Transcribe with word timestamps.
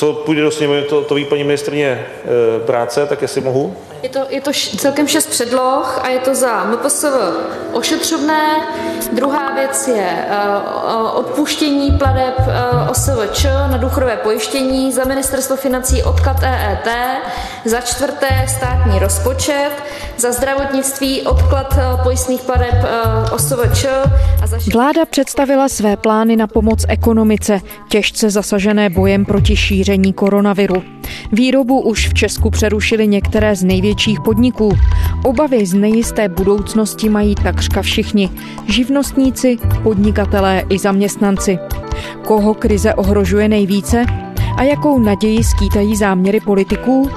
Co 0.00 0.12
půjde 0.12 0.42
do 0.42 0.50
sněmovny, 0.50 0.82
to, 0.82 1.02
to 1.02 1.14
ví 1.14 1.24
paní 1.24 1.44
ministrně 1.44 1.86
e, 1.86 2.06
práce, 2.66 3.06
tak 3.06 3.22
jestli 3.22 3.40
mohu. 3.40 3.76
Je 4.02 4.08
to, 4.08 4.20
je 4.28 4.40
to 4.40 4.50
celkem 4.76 5.08
šest 5.08 5.26
předloh 5.26 6.00
a 6.02 6.08
je 6.08 6.18
to 6.18 6.34
za 6.34 6.64
MPSV 6.64 7.06
ošetřovné. 7.72 8.48
Druhá 9.12 9.54
věc 9.54 9.88
je 9.88 10.26
uh, 10.28 11.18
odpuštění 11.18 11.90
pladeb 11.98 12.38
uh, 12.38 12.90
OSVČ 12.90 13.44
na 13.44 13.76
důchodové 13.76 14.16
pojištění, 14.16 14.92
za 14.92 15.04
ministerstvo 15.04 15.56
financí 15.56 16.02
odklad 16.02 16.36
EET, 16.42 16.88
za 17.64 17.80
čtvrté 17.80 18.46
státní 18.48 18.98
rozpočet, 18.98 19.70
za 20.16 20.32
zdravotnictví 20.32 21.22
odklad 21.22 21.72
uh, 21.72 22.02
pojistných 22.02 22.40
pladeb 22.40 22.74
uh, 22.74 23.34
OSVČ. 23.34 23.86
A 24.42 24.46
za 24.46 24.58
Vláda 24.72 25.04
představila 25.04 25.68
své 25.68 25.96
plány 25.96 26.36
na 26.36 26.46
pomoc 26.46 26.84
ekonomice, 26.88 27.60
těžce 27.88 28.30
zasažené 28.30 28.90
bojem 28.90 29.24
proti 29.24 29.56
šíření 29.56 29.89
koronaviru. 30.12 30.82
Výrobu 31.32 31.80
už 31.80 32.08
v 32.08 32.14
Česku 32.14 32.50
přerušili 32.50 33.08
některé 33.08 33.56
z 33.56 33.64
největších 33.64 34.20
podniků. 34.20 34.76
Obavy 35.24 35.66
z 35.66 35.74
nejisté 35.74 36.28
budoucnosti 36.28 37.08
mají 37.08 37.34
takřka 37.34 37.82
všichni. 37.82 38.30
Živnostníci, 38.68 39.58
podnikatelé 39.82 40.62
i 40.68 40.78
zaměstnanci. 40.78 41.58
Koho 42.26 42.54
krize 42.54 42.94
ohrožuje 42.94 43.48
nejvíce? 43.48 44.06
A 44.56 44.62
jakou 44.62 44.98
naději 44.98 45.44
skýtají 45.44 45.96
záměry 45.96 46.40
politiků? 46.40 47.10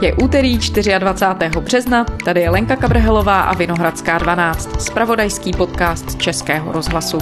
Je 0.00 0.14
úterý 0.14 0.58
24. 0.98 1.60
března, 1.60 2.04
tady 2.04 2.40
je 2.40 2.50
Lenka 2.50 2.76
Kabrhelová 2.76 3.40
a 3.40 3.54
Vinohradská 3.54 4.18
12, 4.18 4.80
spravodajský 4.80 5.52
podcast 5.52 6.16
Českého 6.16 6.72
rozhlasu. 6.72 7.18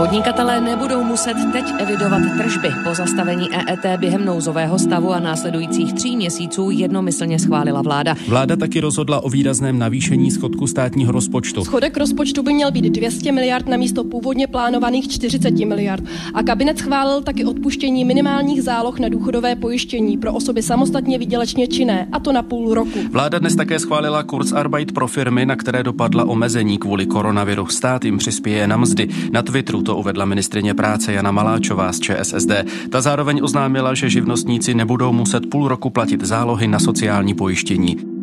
Podnikatelé 0.00 0.60
nebudou 0.60 1.04
muset 1.04 1.36
teď 1.52 1.64
evidovat 1.78 2.22
tržby. 2.38 2.68
Po 2.84 2.94
zastavení 2.94 3.48
EET 3.52 4.00
během 4.00 4.24
nouzového 4.24 4.78
stavu 4.78 5.12
a 5.12 5.20
následujících 5.20 5.92
tří 5.92 6.16
měsíců 6.16 6.70
jednomyslně 6.70 7.38
schválila 7.38 7.82
vláda. 7.82 8.14
Vláda 8.28 8.56
taky 8.56 8.80
rozhodla 8.80 9.24
o 9.24 9.30
výrazném 9.30 9.78
navýšení 9.78 10.30
schodku 10.30 10.66
státního 10.66 11.12
rozpočtu. 11.12 11.64
Schodek 11.64 11.96
rozpočtu 11.96 12.42
by 12.42 12.52
měl 12.52 12.70
být 12.70 12.84
200 12.84 13.32
miliard 13.32 13.68
na 13.68 13.76
místo 13.76 14.04
původně 14.04 14.46
plánovaných 14.46 15.08
40 15.08 15.50
miliard. 15.50 16.04
A 16.34 16.42
kabinet 16.42 16.78
schválil 16.78 17.22
taky 17.22 17.44
odpuštění 17.44 18.04
minimálních 18.04 18.62
záloh 18.62 18.98
na 18.98 19.08
důchodové 19.08 19.56
pojištění 19.56 20.18
pro 20.18 20.32
osoby 20.32 20.62
samostatně 20.62 21.18
výdělečně 21.18 21.66
činné, 21.66 22.08
a 22.12 22.20
to 22.20 22.32
na 22.32 22.42
půl 22.42 22.74
roku. 22.74 22.98
Vláda 23.10 23.38
dnes 23.38 23.56
také 23.56 23.78
schválila 23.78 24.22
Kurzarbeit 24.22 24.92
pro 24.92 25.06
firmy, 25.06 25.46
na 25.46 25.56
které 25.56 25.82
dopadla 25.82 26.24
omezení 26.24 26.78
kvůli 26.78 27.06
koronaviru. 27.06 27.66
Stát 27.66 28.04
jim 28.04 28.18
přispěje 28.18 28.66
na 28.66 28.76
mzdy. 28.76 29.08
Na 29.32 29.42
Twitteru 29.42 29.89
to 29.90 29.96
uvedla 29.96 30.24
ministrině 30.24 30.74
práce 30.74 31.12
Jana 31.12 31.30
Maláčová 31.30 31.92
z 31.92 32.00
ČSSD. 32.00 32.50
Ta 32.90 33.00
zároveň 33.00 33.40
oznámila, 33.42 33.94
že 33.94 34.10
živnostníci 34.10 34.74
nebudou 34.74 35.12
muset 35.12 35.50
půl 35.50 35.68
roku 35.68 35.90
platit 35.90 36.24
zálohy 36.24 36.68
na 36.68 36.78
sociální 36.78 37.34
pojištění. 37.34 38.19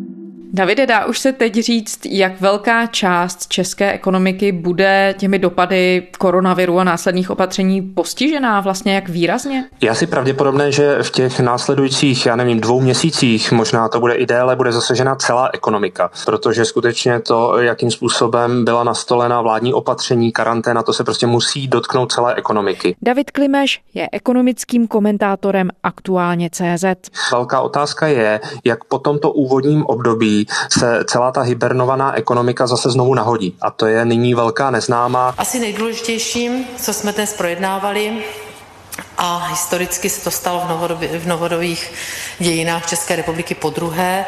Davide, 0.52 0.86
dá 0.86 1.04
už 1.04 1.18
se 1.18 1.32
teď 1.32 1.54
říct, 1.54 2.06
jak 2.06 2.40
velká 2.40 2.86
část 2.86 3.48
české 3.48 3.92
ekonomiky 3.92 4.52
bude 4.52 5.14
těmi 5.18 5.38
dopady 5.38 6.06
koronaviru 6.18 6.78
a 6.78 6.84
následných 6.84 7.30
opatření 7.30 7.82
postižená, 7.82 8.60
vlastně 8.60 8.94
jak 8.94 9.08
výrazně? 9.08 9.64
Já 9.80 9.94
si 9.94 10.06
pravděpodobné, 10.06 10.72
že 10.72 10.98
v 11.02 11.10
těch 11.10 11.40
následujících, 11.40 12.26
já 12.26 12.36
nevím, 12.36 12.60
dvou 12.60 12.80
měsících, 12.80 13.52
možná 13.52 13.88
to 13.88 14.00
bude 14.00 14.14
i 14.14 14.26
déle, 14.26 14.56
bude 14.56 14.72
zasažena 14.72 15.16
celá 15.16 15.50
ekonomika, 15.52 16.10
protože 16.24 16.64
skutečně 16.64 17.20
to, 17.20 17.58
jakým 17.58 17.90
způsobem 17.90 18.64
byla 18.64 18.84
nastolena 18.84 19.40
vládní 19.40 19.74
opatření, 19.74 20.32
karanténa, 20.32 20.82
to 20.82 20.92
se 20.92 21.04
prostě 21.04 21.26
musí 21.26 21.68
dotknout 21.68 22.12
celé 22.12 22.34
ekonomiky. 22.34 22.96
David 23.02 23.30
Klimeš 23.30 23.80
je 23.94 24.08
ekonomickým 24.12 24.88
komentátorem 24.88 25.70
aktuálně 25.82 26.50
CZ. 26.52 26.84
Velká 27.32 27.60
otázka 27.60 28.06
je, 28.06 28.40
jak 28.64 28.84
po 28.84 28.98
tomto 28.98 29.32
úvodním 29.32 29.86
období 29.86 30.37
se 30.78 31.04
celá 31.06 31.32
ta 31.32 31.40
hibernovaná 31.40 32.16
ekonomika 32.16 32.66
zase 32.66 32.90
znovu 32.90 33.14
nahodí. 33.14 33.56
A 33.60 33.70
to 33.70 33.86
je 33.86 34.04
nyní 34.04 34.34
velká 34.34 34.70
neznámá. 34.70 35.34
Asi 35.38 35.60
nejdůležitějším, 35.60 36.64
co 36.76 36.92
jsme 36.92 37.12
dnes 37.12 37.32
projednávali, 37.32 38.24
a 39.18 39.46
historicky 39.46 40.10
se 40.10 40.20
to 40.20 40.30
stalo 40.30 40.60
v, 40.60 40.68
novodobě, 40.68 41.18
v 41.18 41.26
novodobých 41.26 41.92
dějinách 42.38 42.86
České 42.86 43.16
republiky 43.16 43.54
po 43.54 43.70
druhé, 43.70 44.24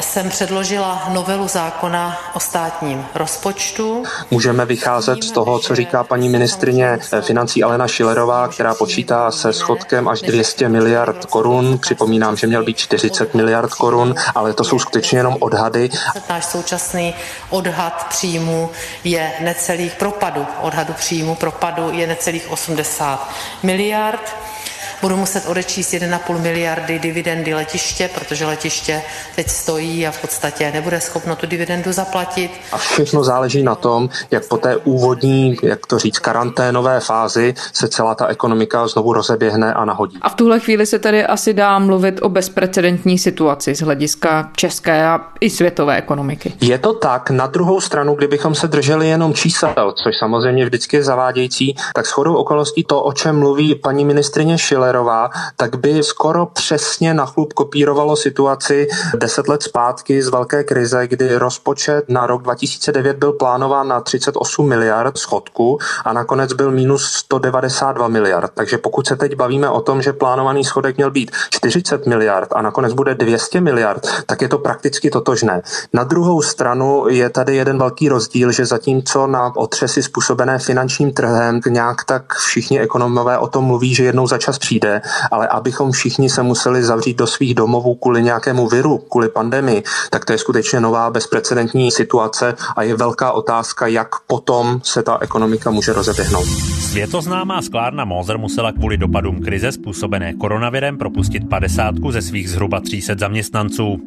jsem 0.00 0.28
předložila 0.30 1.02
novelu 1.08 1.48
zákona 1.48 2.18
o 2.34 2.40
státním 2.40 3.06
rozpočtu. 3.14 4.04
Můžeme 4.30 4.66
vycházet 4.66 5.24
z 5.24 5.30
toho, 5.30 5.58
co 5.58 5.74
říká 5.76 6.04
paní 6.04 6.28
ministrině 6.28 6.98
financí 7.20 7.62
Alena 7.62 7.88
Šilerová, 7.88 8.48
která 8.48 8.74
počítá 8.74 9.30
se 9.30 9.52
schodkem 9.52 10.08
až 10.08 10.22
200 10.22 10.68
miliard 10.68 11.24
korun. 11.24 11.78
Připomínám, 11.78 12.36
že 12.36 12.46
měl 12.46 12.64
být 12.64 12.78
40 12.78 13.34
miliard 13.34 13.74
korun, 13.74 14.14
ale 14.34 14.52
to 14.52 14.64
jsou 14.64 14.78
skutečně 14.78 15.18
jenom 15.18 15.36
odhady. 15.40 15.90
Náš 16.28 16.44
současný 16.44 17.14
odhad 17.50 18.06
příjmu 18.08 18.70
je 19.04 19.32
necelých 19.40 19.94
propadu. 19.94 20.46
Odhadu 20.60 20.92
příjmu 20.92 21.34
propadu 21.34 21.90
je 21.92 22.06
necelých 22.06 22.50
80 22.50 23.28
miliard. 23.62 24.25
that 24.26 24.55
Budu 25.02 25.16
muset 25.16 25.46
odečíst 25.46 25.92
1,5 25.92 26.40
miliardy 26.40 26.98
dividendy 26.98 27.54
letiště, 27.54 28.10
protože 28.14 28.46
letiště 28.46 29.02
teď 29.36 29.48
stojí 29.48 30.06
a 30.06 30.10
v 30.10 30.20
podstatě 30.20 30.70
nebude 30.74 31.00
schopno 31.00 31.36
tu 31.36 31.46
dividendu 31.46 31.92
zaplatit. 31.92 32.50
A 32.72 32.78
všechno 32.78 33.24
záleží 33.24 33.62
na 33.62 33.74
tom, 33.74 34.08
jak 34.30 34.48
po 34.48 34.56
té 34.56 34.76
úvodní, 34.76 35.56
jak 35.62 35.86
to 35.86 35.98
říct, 35.98 36.18
karanténové 36.18 37.00
fázi 37.00 37.54
se 37.72 37.88
celá 37.88 38.14
ta 38.14 38.26
ekonomika 38.26 38.88
znovu 38.88 39.12
rozeběhne 39.12 39.74
a 39.74 39.84
nahodí. 39.84 40.18
A 40.22 40.28
v 40.28 40.34
tuhle 40.34 40.60
chvíli 40.60 40.86
se 40.86 40.98
tady 40.98 41.24
asi 41.24 41.54
dá 41.54 41.78
mluvit 41.78 42.22
o 42.22 42.28
bezprecedentní 42.28 43.18
situaci 43.18 43.74
z 43.74 43.80
hlediska 43.80 44.50
české 44.56 45.06
a 45.06 45.20
i 45.40 45.50
světové 45.50 45.96
ekonomiky. 45.96 46.52
Je 46.60 46.78
to 46.78 46.92
tak. 46.92 47.30
Na 47.30 47.46
druhou 47.46 47.80
stranu, 47.80 48.14
kdybychom 48.14 48.54
se 48.54 48.68
drželi 48.68 49.08
jenom 49.08 49.34
čísel, 49.34 49.74
což 50.02 50.16
samozřejmě 50.18 50.64
vždycky 50.64 50.96
je 50.96 51.04
zavádějící, 51.04 51.74
tak 51.94 52.06
shodou 52.06 52.34
okolností 52.34 52.84
to, 52.84 53.02
o 53.02 53.12
čem 53.12 53.38
mluví 53.38 53.74
paní 53.74 54.04
ministrině 54.04 54.58
Schiller, 54.58 54.85
Schillerová, 54.86 55.30
tak 55.56 55.76
by 55.76 56.02
skoro 56.02 56.46
přesně 56.46 57.14
na 57.14 57.26
chlup 57.26 57.52
kopírovalo 57.52 58.16
situaci 58.16 58.88
deset 59.16 59.48
let 59.48 59.62
zpátky 59.62 60.22
z 60.22 60.28
velké 60.28 60.64
krize, 60.64 61.06
kdy 61.06 61.36
rozpočet 61.36 62.04
na 62.08 62.26
rok 62.26 62.42
2009 62.42 63.16
byl 63.16 63.32
plánován 63.32 63.88
na 63.88 64.00
38 64.00 64.68
miliard 64.68 65.18
schodku 65.18 65.78
a 66.04 66.12
nakonec 66.12 66.52
byl 66.52 66.70
minus 66.70 67.04
192 67.04 68.08
miliard. 68.08 68.50
Takže 68.54 68.78
pokud 68.78 69.06
se 69.06 69.16
teď 69.16 69.34
bavíme 69.34 69.68
o 69.70 69.80
tom, 69.80 70.02
že 70.02 70.12
plánovaný 70.12 70.64
schodek 70.64 70.96
měl 70.96 71.10
být 71.10 71.30
40 71.50 72.06
miliard 72.06 72.48
a 72.52 72.62
nakonec 72.62 72.92
bude 72.92 73.14
200 73.14 73.60
miliard, 73.60 74.06
tak 74.26 74.42
je 74.42 74.48
to 74.48 74.58
prakticky 74.58 75.10
totožné. 75.10 75.62
Na 75.92 76.04
druhou 76.04 76.42
stranu 76.42 77.04
je 77.08 77.30
tady 77.30 77.56
jeden 77.56 77.78
velký 77.78 78.08
rozdíl, 78.08 78.52
že 78.52 78.66
zatímco 78.66 79.26
na 79.26 79.56
otřesy 79.56 80.02
způsobené 80.02 80.58
finančním 80.58 81.12
trhem 81.12 81.60
nějak 81.68 82.04
tak 82.04 82.34
všichni 82.34 82.80
ekonomové 82.80 83.38
o 83.38 83.46
tom 83.46 83.64
mluví, 83.64 83.94
že 83.94 84.04
jednou 84.04 84.26
za 84.26 84.38
čas 84.38 84.58
přijde 84.58 84.75
přijde, 84.76 85.00
ale 85.30 85.48
abychom 85.48 85.92
všichni 85.92 86.28
se 86.30 86.42
museli 86.42 86.84
zavřít 86.84 87.16
do 87.16 87.26
svých 87.26 87.54
domovů 87.54 87.94
kvůli 87.94 88.22
nějakému 88.22 88.68
viru, 88.68 88.98
kvůli 88.98 89.28
pandemii, 89.28 89.82
tak 90.10 90.24
to 90.24 90.32
je 90.32 90.38
skutečně 90.38 90.80
nová 90.80 91.10
bezprecedentní 91.10 91.90
situace 91.90 92.54
a 92.76 92.82
je 92.82 92.96
velká 92.96 93.32
otázka, 93.32 93.86
jak 93.86 94.08
potom 94.26 94.80
se 94.84 95.02
ta 95.02 95.18
ekonomika 95.20 95.70
může 95.70 95.92
rozeběhnout. 95.92 96.46
Světoznámá 96.80 97.62
sklárna 97.62 98.04
Moser 98.04 98.38
musela 98.38 98.72
kvůli 98.72 98.96
dopadům 98.96 99.40
krize 99.40 99.72
způsobené 99.72 100.34
koronavirem 100.34 100.98
propustit 100.98 101.48
50 101.48 101.94
ze 102.10 102.22
svých 102.22 102.50
zhruba 102.50 102.80
300 102.80 103.14
zaměstnanců. 103.18 103.98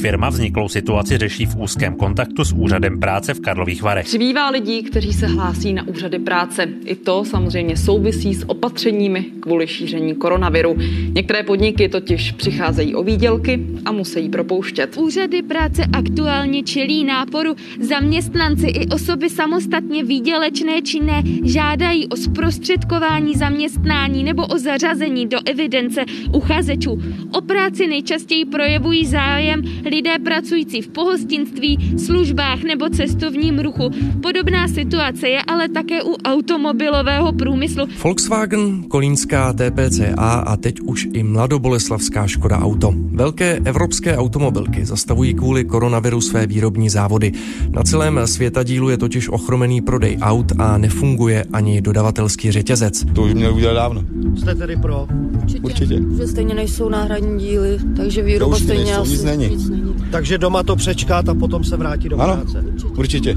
Firma 0.00 0.28
vzniklou 0.28 0.68
situaci 0.68 1.18
řeší 1.18 1.46
v 1.46 1.56
úzkém 1.56 1.94
kontaktu 1.94 2.44
s 2.44 2.52
úřadem 2.52 3.00
práce 3.00 3.34
v 3.34 3.40
Karlových 3.40 3.82
Varech. 3.82 4.06
Přibývá 4.06 4.50
lidí, 4.50 4.82
kteří 4.82 5.12
se 5.12 5.26
hlásí 5.26 5.72
na 5.72 5.88
úřady 5.88 6.18
práce. 6.18 6.68
I 6.84 6.96
to 6.96 7.24
samozřejmě 7.24 7.76
souvisí 7.76 8.34
s 8.34 8.48
opatřeními 8.48 9.22
kvůli 9.40 9.66
šíření 9.66 10.14
koronaviru. 10.16 10.76
Některé 11.12 11.42
podniky 11.42 11.88
totiž 11.88 12.32
přicházejí 12.32 12.94
o 12.94 13.02
výdělky 13.02 13.66
a 13.84 13.92
musí 13.92 14.28
propouštět. 14.28 14.96
Úřady 14.96 15.42
práce 15.42 15.84
aktuálně 15.92 16.62
čelí 16.62 17.04
náporu. 17.04 17.54
Zaměstnanci 17.80 18.66
i 18.66 18.86
osoby 18.86 19.30
samostatně 19.30 20.04
výdělečné 20.04 20.82
činné 20.82 21.22
žádají 21.44 22.08
o 22.08 22.16
zprostředkování 22.16 23.34
zaměstnání 23.34 24.24
nebo 24.24 24.46
o 24.46 24.58
zařazení 24.58 25.26
do 25.26 25.38
evidence 25.44 26.04
uchazečů. 26.34 27.02
O 27.32 27.40
práci 27.40 27.86
nejčastěji 27.86 28.44
projevují 28.44 29.06
zájem 29.06 29.62
lidé 29.84 30.18
pracující 30.24 30.82
v 30.82 30.88
pohostinství, 30.88 31.98
službách 31.98 32.62
nebo 32.62 32.88
cestovním 32.88 33.58
ruchu. 33.58 33.90
Podobná 34.22 34.68
situace 34.68 35.28
je 35.28 35.42
ale 35.46 35.68
také 35.68 36.02
u 36.02 36.14
automobilového 36.24 37.32
průmyslu. 37.32 37.86
Volkswagen, 38.02 38.82
Kolínská 38.88 39.52
TPC 39.52 40.00
MTA 40.10 40.34
a 40.34 40.56
teď 40.56 40.80
už 40.80 41.08
i 41.12 41.22
mladoboleslavská 41.22 42.26
Škoda 42.26 42.58
Auto. 42.58 42.94
Velké 42.96 43.60
evropské 43.64 44.16
automobilky 44.16 44.84
zastavují 44.84 45.34
kvůli 45.34 45.64
koronaviru 45.64 46.20
své 46.20 46.46
výrobní 46.46 46.90
závody. 46.90 47.32
Na 47.70 47.82
celém 47.82 48.20
světadílu 48.24 48.88
je 48.88 48.96
totiž 48.98 49.28
ochromený 49.28 49.80
prodej 49.80 50.18
aut 50.20 50.52
a 50.58 50.78
nefunguje 50.78 51.44
ani 51.52 51.80
dodavatelský 51.80 52.50
řetězec. 52.50 53.04
To 53.14 53.22
už 53.22 53.34
měl 53.34 53.54
udělat 53.54 53.74
dávno. 53.74 54.04
Jste 54.36 54.54
tedy 54.54 54.76
pro? 54.76 55.06
Určitě. 55.34 55.60
Určitě. 55.62 56.00
Že 56.16 56.26
stejně 56.26 56.54
nejsou 56.54 56.88
náhradní 56.88 57.38
díly, 57.38 57.78
takže 57.96 58.22
výroba 58.22 58.56
stejně 58.56 58.84
nejsou, 58.84 59.02
asi 59.02 59.10
nic 59.10 59.22
není. 59.22 59.48
nic 59.48 59.68
není. 59.68 59.94
Takže 60.10 60.38
doma 60.38 60.62
to 60.62 60.76
přečkat 60.76 61.28
a 61.28 61.34
potom 61.34 61.64
se 61.64 61.76
vrátit 61.76 62.08
do 62.08 62.20
ano, 62.20 62.36
práce. 62.36 62.64
Určitě. 62.96 63.36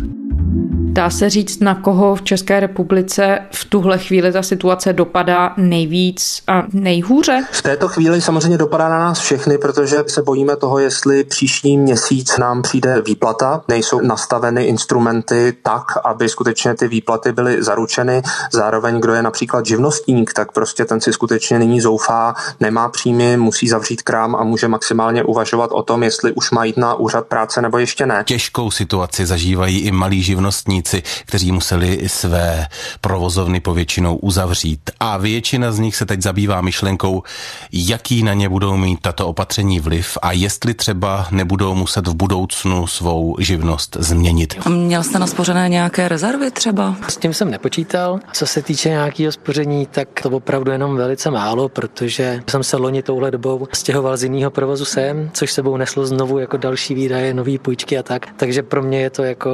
Dá 0.91 1.09
se 1.09 1.29
říct, 1.29 1.59
na 1.61 1.75
koho 1.75 2.15
v 2.15 2.21
České 2.21 2.59
republice 2.59 3.39
v 3.51 3.65
tuhle 3.65 3.97
chvíli 3.97 4.31
ta 4.31 4.43
situace 4.43 4.93
dopadá 4.93 5.53
nejvíc 5.57 6.41
a 6.47 6.63
nejhůře? 6.73 7.45
V 7.51 7.61
této 7.61 7.87
chvíli 7.87 8.21
samozřejmě 8.21 8.57
dopadá 8.57 8.89
na 8.89 8.99
nás 8.99 9.19
všechny, 9.19 9.57
protože 9.57 10.03
se 10.07 10.21
bojíme 10.21 10.55
toho, 10.55 10.79
jestli 10.79 11.23
příští 11.23 11.77
měsíc 11.77 12.37
nám 12.37 12.61
přijde 12.61 13.01
výplata. 13.01 13.61
Nejsou 13.67 14.01
nastaveny 14.01 14.63
instrumenty 14.63 15.53
tak, 15.63 15.83
aby 16.03 16.29
skutečně 16.29 16.75
ty 16.75 16.87
výplaty 16.87 17.31
byly 17.31 17.63
zaručeny. 17.63 18.21
Zároveň, 18.51 18.99
kdo 18.99 19.13
je 19.13 19.21
například 19.21 19.65
živnostník, 19.65 20.33
tak 20.33 20.51
prostě 20.51 20.85
ten 20.85 21.01
si 21.01 21.13
skutečně 21.13 21.59
nyní 21.59 21.81
zoufá, 21.81 22.35
nemá 22.59 22.89
příjmy, 22.89 23.37
musí 23.37 23.67
zavřít 23.67 24.01
krám 24.01 24.35
a 24.35 24.43
může 24.43 24.67
maximálně 24.67 25.23
uvažovat 25.23 25.71
o 25.71 25.83
tom, 25.83 26.03
jestli 26.03 26.31
už 26.31 26.51
má 26.51 26.65
jít 26.65 26.77
na 26.77 26.93
úřad 26.93 27.25
práce 27.25 27.61
nebo 27.61 27.77
ještě 27.77 28.05
ne. 28.05 28.23
Těžkou 28.25 28.71
situaci 28.71 29.25
zažívají 29.25 29.79
i 29.79 29.91
malí 29.91 30.23
živnostníci 30.23 30.78
kteří 31.25 31.51
museli 31.51 32.09
své 32.09 32.67
provozovny 33.01 33.59
povětšinou 33.59 34.15
uzavřít. 34.15 34.89
A 34.99 35.17
většina 35.17 35.71
z 35.71 35.79
nich 35.79 35.95
se 35.95 36.05
teď 36.05 36.21
zabývá 36.21 36.61
myšlenkou, 36.61 37.23
jaký 37.71 38.23
na 38.23 38.33
ně 38.33 38.49
budou 38.49 38.77
mít 38.77 38.99
tato 39.01 39.27
opatření 39.27 39.79
vliv 39.79 40.17
a 40.21 40.31
jestli 40.31 40.73
třeba 40.73 41.27
nebudou 41.31 41.75
muset 41.75 42.07
v 42.07 42.13
budoucnu 42.13 42.87
svou 42.87 43.35
živnost 43.39 43.97
změnit. 43.99 44.55
A 44.65 44.69
měl 44.69 45.03
jste 45.03 45.19
naspořené 45.19 45.69
nějaké 45.69 46.07
rezervy 46.07 46.51
třeba? 46.51 46.95
S 47.07 47.17
tím 47.17 47.33
jsem 47.33 47.51
nepočítal. 47.51 48.19
Co 48.33 48.47
se 48.47 48.61
týče 48.61 48.89
nějakého 48.89 49.31
spoření, 49.31 49.85
tak 49.85 50.07
to 50.23 50.29
opravdu 50.29 50.71
jenom 50.71 50.95
velice 50.95 51.31
málo, 51.31 51.69
protože 51.69 52.43
jsem 52.49 52.63
se 52.63 52.77
loni 52.77 53.03
touhle 53.03 53.31
dobou 53.31 53.67
stěhoval 53.73 54.17
z 54.17 54.23
jiného 54.23 54.51
provozu 54.51 54.85
sem, 54.85 55.29
což 55.33 55.51
sebou 55.51 55.77
neslo 55.77 56.05
znovu 56.05 56.39
jako 56.39 56.57
další 56.57 56.93
výdaje, 56.93 57.33
nové 57.33 57.57
půjčky 57.59 57.97
a 57.97 58.03
tak. 58.03 58.27
Takže 58.37 58.63
pro 58.63 58.81
mě 58.81 59.01
je 59.01 59.09
to 59.09 59.23
jako 59.23 59.49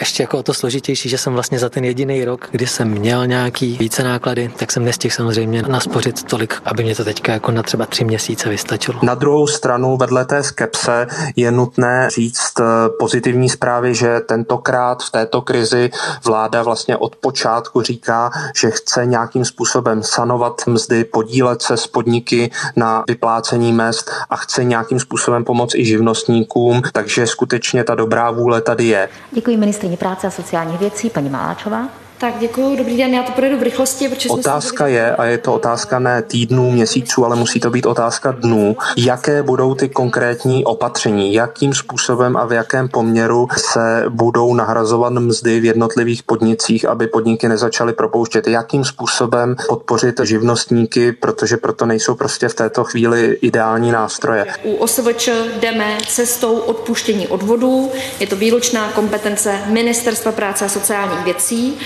ještě 0.00 0.22
jako 0.22 0.38
o 0.38 0.42
to 0.42 0.54
složitější, 0.62 1.08
že 1.08 1.18
jsem 1.18 1.32
vlastně 1.32 1.58
za 1.58 1.68
ten 1.68 1.84
jediný 1.84 2.24
rok, 2.24 2.48
kdy 2.50 2.66
jsem 2.66 2.88
měl 2.88 3.26
nějaký 3.26 3.76
více 3.80 4.02
náklady, 4.02 4.50
tak 4.56 4.72
jsem 4.72 4.84
nestihl 4.84 5.14
samozřejmě 5.14 5.62
naspořit 5.62 6.22
tolik, 6.22 6.54
aby 6.64 6.82
mě 6.82 6.94
to 6.94 7.04
teďka 7.04 7.32
jako 7.32 7.52
na 7.52 7.62
třeba 7.62 7.86
tři 7.86 8.04
měsíce 8.04 8.48
vystačilo. 8.48 8.98
Na 9.02 9.14
druhou 9.14 9.46
stranu 9.46 9.96
vedle 9.96 10.24
té 10.24 10.42
skepse 10.42 11.06
je 11.36 11.52
nutné 11.52 12.08
říct 12.14 12.60
eh, 12.60 12.64
pozitivní 12.98 13.48
zprávy, 13.48 13.94
že 13.94 14.20
tentokrát 14.20 15.02
v 15.02 15.10
této 15.10 15.42
krizi 15.42 15.90
vláda 16.24 16.62
vlastně 16.62 16.96
od 16.96 17.16
počátku 17.16 17.82
říká, 17.82 18.30
že 18.56 18.70
chce 18.70 19.06
nějakým 19.06 19.44
způsobem 19.44 20.02
sanovat 20.02 20.62
mzdy, 20.66 21.04
podílet 21.04 21.62
se 21.62 21.76
s 21.76 21.86
podniky 21.86 22.50
na 22.76 23.04
vyplácení 23.08 23.72
mest 23.72 24.10
a 24.30 24.36
chce 24.36 24.64
nějakým 24.64 25.00
způsobem 25.00 25.44
pomoct 25.44 25.74
i 25.74 25.84
živnostníkům, 25.84 26.82
takže 26.92 27.26
skutečně 27.26 27.84
ta 27.84 27.94
dobrá 27.94 28.30
vůle 28.30 28.60
tady 28.60 28.84
je. 28.84 29.08
Děkuji 29.32 29.56
ministrině 29.56 29.96
práce 29.96 30.26
a 30.26 30.30
sociálních 30.52 30.80
věcí, 30.80 31.10
paní 31.10 31.28
Maláčová. 31.30 32.01
Tak 32.22 32.38
děkuji, 32.38 32.76
dobrý 32.76 32.96
den, 32.96 33.14
já 33.14 33.22
to 33.22 33.32
projedu 33.32 33.58
v 33.58 33.62
rychlosti, 33.62 34.08
protože 34.08 34.28
jsme 34.28 34.38
Otázka 34.38 34.86
je, 34.86 35.16
a 35.16 35.24
je 35.24 35.38
to 35.38 35.54
otázka 35.54 35.98
ne 35.98 36.22
týdnů, 36.22 36.70
měsíců, 36.70 37.24
ale 37.24 37.36
musí 37.36 37.60
to 37.60 37.70
být 37.70 37.86
otázka 37.86 38.32
dnů, 38.32 38.76
jaké 38.96 39.42
budou 39.42 39.74
ty 39.74 39.88
konkrétní 39.88 40.64
opatření, 40.64 41.34
jakým 41.34 41.74
způsobem 41.74 42.36
a 42.36 42.46
v 42.46 42.52
jakém 42.52 42.88
poměru 42.88 43.48
se 43.56 44.04
budou 44.08 44.54
nahrazovat 44.54 45.12
mzdy 45.12 45.60
v 45.60 45.64
jednotlivých 45.64 46.22
podnicích, 46.22 46.84
aby 46.84 47.06
podniky 47.06 47.48
nezačaly 47.48 47.92
propouštět, 47.92 48.46
jakým 48.46 48.84
způsobem 48.84 49.56
podpořit 49.68 50.20
živnostníky, 50.22 51.12
protože 51.12 51.56
proto 51.56 51.86
nejsou 51.86 52.14
prostě 52.14 52.48
v 52.48 52.54
této 52.54 52.84
chvíli 52.84 53.38
ideální 53.40 53.92
nástroje. 53.92 54.46
U 54.62 54.74
OSVČ 54.74 55.28
jdeme 55.60 55.98
cestou 56.08 56.58
odpuštění 56.58 57.28
odvodů, 57.28 57.90
je 58.20 58.26
to 58.26 58.36
výlučná 58.36 58.92
kompetence 58.92 59.58
Ministerstva 59.66 60.32
práce 60.32 60.64
a 60.64 60.68
sociálních 60.68 61.24
věcí 61.24 61.78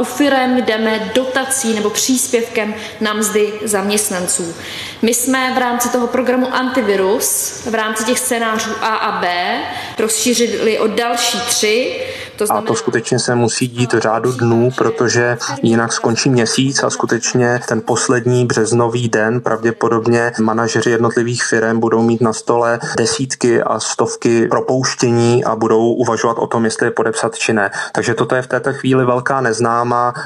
u 0.00 0.04
firem 0.04 0.56
jdeme 0.56 1.10
dotací 1.14 1.74
nebo 1.74 1.90
příspěvkem 1.90 2.74
na 3.00 3.12
mzdy 3.12 3.52
zaměstnanců. 3.64 4.54
My 5.02 5.14
jsme 5.14 5.54
v 5.54 5.58
rámci 5.58 5.88
toho 5.88 6.06
programu 6.06 6.54
Antivirus, 6.54 7.52
v 7.70 7.74
rámci 7.74 8.04
těch 8.04 8.18
scénářů 8.18 8.70
A 8.80 8.86
a 8.86 9.20
B, 9.20 9.56
rozšířili 9.98 10.78
o 10.78 10.86
další 10.86 11.40
tři. 11.40 12.04
To 12.36 12.46
znamená... 12.46 12.64
A 12.64 12.68
to 12.68 12.74
skutečně 12.74 13.18
se 13.18 13.34
musí 13.34 13.68
dít 13.68 13.94
řádu 13.98 14.32
dnů, 14.32 14.70
protože 14.76 15.38
jinak 15.62 15.92
skončí 15.92 16.30
měsíc 16.30 16.82
a 16.82 16.90
skutečně 16.90 17.60
ten 17.68 17.80
poslední 17.80 18.46
březnový 18.46 19.08
den 19.08 19.40
pravděpodobně 19.40 20.32
manažeři 20.40 20.90
jednotlivých 20.90 21.44
firm 21.44 21.80
budou 21.80 22.02
mít 22.02 22.20
na 22.20 22.32
stole 22.32 22.78
desítky 22.96 23.62
a 23.62 23.80
stovky 23.80 24.46
propouštění 24.46 25.44
a 25.44 25.56
budou 25.56 25.92
uvažovat 25.92 26.38
o 26.38 26.46
tom, 26.46 26.64
jestli 26.64 26.86
je 26.86 26.90
podepsat 26.90 27.36
či 27.36 27.52
ne. 27.52 27.70
Takže 27.92 28.14
toto 28.14 28.34
je 28.34 28.42
v 28.42 28.46
této 28.46 28.72
chvíli 28.72 29.04
velká 29.04 29.40
neznámá 29.40 29.71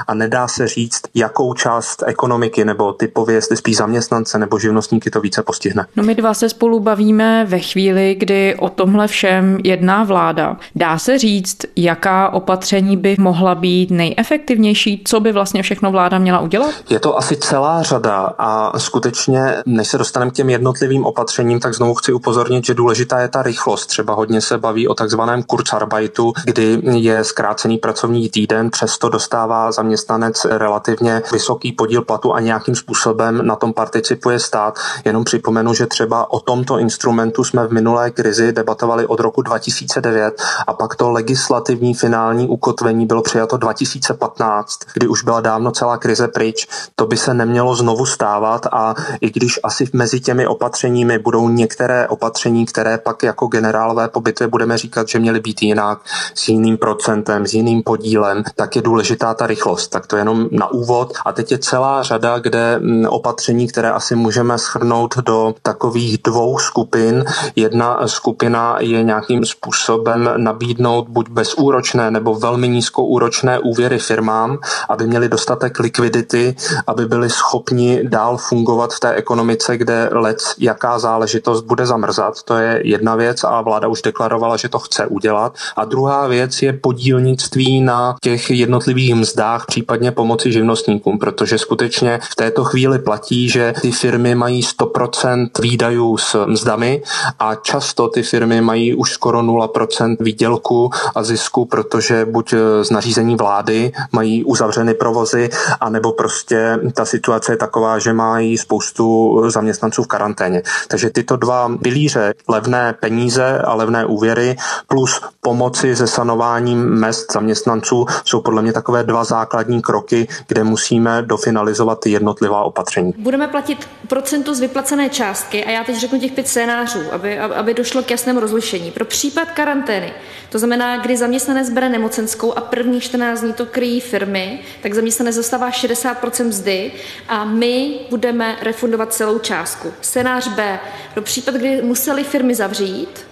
a 0.07 0.15
nedá 0.15 0.49
se 0.49 0.69
říct, 0.69 1.01
jakou 1.15 1.55
část 1.55 2.03
ekonomiky 2.07 2.65
nebo 2.65 2.93
typově, 2.93 3.35
jestli 3.35 3.57
spíš 3.57 3.77
zaměstnance 3.77 4.39
nebo 4.39 4.59
živnostníky 4.59 5.11
to 5.11 5.21
více 5.21 5.43
postihne. 5.43 5.87
No 5.97 6.03
my 6.03 6.15
dva 6.15 6.35
se 6.35 6.49
spolu 6.49 6.81
bavíme 6.81 7.45
ve 7.45 7.59
chvíli, 7.59 8.17
kdy 8.19 8.55
o 8.59 8.69
tomhle 8.69 9.09
všem 9.09 9.59
jedná 9.65 10.05
vláda. 10.05 10.57
Dá 10.75 10.99
se 10.99 11.19
říct, 11.19 11.57
jaká 11.77 12.29
opatření 12.29 12.97
by 12.97 13.17
mohla 13.19 13.55
být 13.55 13.91
nejefektivnější, 13.91 15.03
co 15.07 15.21
by 15.21 15.33
vlastně 15.33 15.63
všechno 15.63 15.91
vláda 15.91 16.19
měla 16.19 16.41
udělat? 16.41 16.71
Je 16.91 17.01
to 17.01 17.19
asi 17.19 17.37
celá 17.37 17.83
řada 17.83 18.35
a 18.39 18.79
skutečně, 18.79 19.57
než 19.67 19.89
se 19.89 19.99
dostaneme 19.99 20.31
k 20.31 20.35
těm 20.35 20.51
jednotlivým 20.51 21.05
opatřením, 21.05 21.61
tak 21.61 21.75
znovu 21.75 21.95
chci 21.95 22.13
upozornit, 22.13 22.67
že 22.67 22.75
důležitá 22.75 23.21
je 23.21 23.29
ta 23.29 23.43
rychlost. 23.43 23.87
Třeba 23.87 24.15
hodně 24.15 24.41
se 24.41 24.59
baví 24.59 24.89
o 24.89 24.95
takzvaném 24.95 25.43
Kurzarbeitu, 25.43 26.33
kdy 26.45 26.79
je 26.85 27.25
zkrácený 27.25 27.79
pracovní 27.79 28.29
týden, 28.29 28.71
přesto 28.71 29.09
dostává 29.27 29.73
zaměstnanec 29.73 30.45
relativně 30.45 31.23
vysoký 31.33 31.73
podíl 31.73 32.03
platu 32.03 32.35
a 32.35 32.41
nějakým 32.41 32.75
způsobem 32.75 33.47
na 33.47 33.57
tom 33.57 33.73
participuje 33.73 34.39
stát. 34.39 34.79
Jenom 35.05 35.25
připomenu, 35.25 35.75
že 35.75 35.87
třeba 35.87 36.31
o 36.31 36.41
tomto 36.41 36.79
instrumentu 36.79 37.45
jsme 37.45 37.67
v 37.67 37.73
minulé 37.73 38.11
krizi 38.11 38.53
debatovali 38.53 39.07
od 39.07 39.21
roku 39.21 39.43
2009 39.43 40.43
a 40.67 40.73
pak 40.73 40.97
to 40.97 41.11
legislativní 41.11 41.95
finální 41.95 42.49
ukotvení 42.49 43.07
bylo 43.07 43.23
přijato 43.23 43.57
2015, 43.57 44.79
kdy 44.95 45.09
už 45.09 45.25
byla 45.25 45.41
dávno 45.41 45.71
celá 45.71 45.99
krize 45.99 46.29
pryč. 46.29 46.69
To 46.95 47.07
by 47.07 47.17
se 47.17 47.35
nemělo 47.35 47.75
znovu 47.75 48.07
stávat 48.07 48.67
a 48.73 48.95
i 49.21 49.31
když 49.31 49.61
asi 49.63 49.91
mezi 49.93 50.21
těmi 50.21 50.47
opatřeními 50.47 51.19
budou 51.19 51.49
některé 51.49 52.09
opatření, 52.09 52.67
které 52.67 52.99
pak 52.99 53.23
jako 53.23 53.47
generálové 53.47 54.09
po 54.09 54.21
bitvě 54.21 54.49
budeme 54.49 54.79
říkat, 54.79 55.09
že 55.09 55.19
měly 55.19 55.41
být 55.41 55.63
jinak, 55.63 55.99
s 56.35 56.49
jiným 56.49 56.77
procentem, 56.79 57.47
s 57.47 57.55
jiným 57.55 57.83
podílem, 57.83 58.43
tak 58.55 58.77
je 58.77 58.83
důležitá 59.17 59.35
ta 59.35 59.47
rychlost. 59.47 59.89
Tak 59.89 60.07
to 60.07 60.17
jenom 60.17 60.49
na 60.53 60.71
úvod. 60.71 61.13
A 61.25 61.33
teď 61.33 61.53
je 61.53 61.59
celá 61.59 62.03
řada, 62.03 62.39
kde 62.39 62.81
opatření, 63.09 63.69
které 63.69 63.91
asi 63.91 64.15
můžeme 64.15 64.59
schrnout 64.59 65.17
do 65.19 65.55
takových 65.63 66.19
dvou 66.25 66.59
skupin. 66.59 67.25
Jedna 67.57 68.09
skupina 68.09 68.77
je 68.81 69.03
nějakým 69.03 69.45
způsobem 69.45 70.31
nabídnout 70.37 71.09
buď 71.09 71.29
bezúročné 71.31 72.11
nebo 72.11 72.35
velmi 72.35 72.69
nízkoúročné 72.69 73.59
úvěry 73.59 73.99
firmám, 73.99 74.59
aby 74.89 75.07
měli 75.07 75.29
dostatek 75.29 75.79
likvidity, 75.79 76.57
aby 76.87 77.07
byli 77.07 77.31
schopni 77.31 78.01
dál 78.09 78.37
fungovat 78.37 78.93
v 78.93 79.01
té 79.01 79.15
ekonomice, 79.15 79.77
kde 79.77 80.09
lec 80.13 80.55
jaká 80.59 80.99
záležitost 80.99 81.63
bude 81.65 81.87
zamrzat. 81.87 82.43
To 82.43 82.57
je 82.57 82.81
jedna 82.85 83.17
věc 83.17 83.45
a 83.45 83.61
vláda 83.61 83.89
už 83.89 84.03
deklarovala, 84.03 84.57
že 84.57 84.69
to 84.69 84.79
chce 84.79 85.07
udělat. 85.07 85.55
A 85.77 85.85
druhá 85.85 86.27
věc 86.27 86.63
je 86.63 86.73
podílnictví 86.73 87.81
na 87.81 88.17
těch 88.23 88.51
jednotlivých 88.51 89.06
mzdách, 89.15 89.67
případně 89.67 90.13
pomoci 90.13 90.53
živnostníkům, 90.53 91.19
protože 91.19 91.59
skutečně 91.59 92.21
v 92.31 92.35
této 92.35 92.65
chvíli 92.65 92.99
platí, 92.99 93.49
že 93.49 93.75
ty 93.83 93.93
firmy 93.93 94.35
mají 94.35 94.63
100% 94.63 95.49
výdajů 95.61 96.17
s 96.17 96.47
mzdami 96.47 97.03
a 97.39 97.55
často 97.55 98.09
ty 98.09 98.23
firmy 98.23 98.61
mají 98.61 98.95
už 98.95 99.13
skoro 99.13 99.43
0% 99.43 100.17
výdělku 100.21 100.91
a 101.15 101.23
zisku 101.23 101.65
protože 101.65 102.25
buď 102.25 102.55
z 102.83 102.91
nařízení 102.91 103.37
vlády 103.37 103.93
mají 104.13 104.45
uzavřeny 104.45 104.95
provozy, 104.95 105.51
anebo 105.81 106.13
prostě 106.13 106.79
ta 106.95 107.05
situace 107.05 107.53
je 107.53 107.57
taková, 107.57 107.99
že 107.99 108.13
mají 108.13 108.59
spoustu 108.59 109.43
zaměstnanců 109.51 110.03
v 110.03 110.07
karanténě. 110.07 110.63
Takže 110.89 111.11
tyto 111.11 111.37
dva 111.37 111.69
pilíře, 111.83 112.35
levné 112.49 112.95
peníze 113.01 113.59
a 113.59 113.75
levné 113.75 114.07
úvěry 114.07 114.57
plus 114.87 115.21
pomoci 115.41 115.97
se 115.97 116.07
sanováním 116.07 116.79
mest 116.79 117.33
zaměstnanců 117.33 118.07
jsou 118.25 118.41
podle 118.41 118.63
mě 118.63 118.73
takové 118.73 118.96
dva 119.05 119.25
základní 119.25 119.83
kroky, 119.83 120.29
kde 120.49 120.65
musíme 120.65 121.23
dofinalizovat 121.23 122.07
jednotlivá 122.07 122.63
opatření. 122.63 123.15
Budeme 123.19 123.49
platit 123.49 123.89
procentu 124.09 124.55
z 124.55 124.61
vyplacené 124.61 125.09
částky 125.09 125.65
a 125.65 125.71
já 125.71 125.85
teď 125.85 126.01
řeknu 126.01 126.21
těch 126.21 126.33
pět 126.33 126.49
scénářů, 126.49 127.01
aby, 127.13 127.39
aby 127.39 127.75
došlo 127.75 128.03
k 128.03 128.11
jasnému 128.11 128.41
rozlišení. 128.41 128.91
Pro 128.91 129.05
případ 129.05 129.51
karantény, 129.51 130.13
to 130.49 130.59
znamená, 130.59 130.97
kdy 130.99 131.17
zaměstnanec 131.17 131.71
bere 131.71 131.89
nemocenskou 131.89 132.53
a 132.53 132.61
první 132.61 133.01
14 133.01 133.41
dní 133.41 133.53
to 133.53 133.67
kryjí 133.67 134.01
firmy, 134.01 134.61
tak 134.83 134.95
zaměstnanec 134.95 135.35
zastává 135.35 135.71
60% 135.71 136.45
mzdy 136.45 136.93
a 137.29 137.45
my 137.45 137.99
budeme 138.11 138.57
refundovat 138.63 139.15
celou 139.15 139.39
částku. 139.39 139.93
Scénář 140.01 140.49
B, 140.49 140.79
pro 141.15 141.23
případ, 141.23 141.55
kdy 141.55 141.83
museli 141.83 142.25
firmy 142.25 142.55
zavřít, 142.55 143.27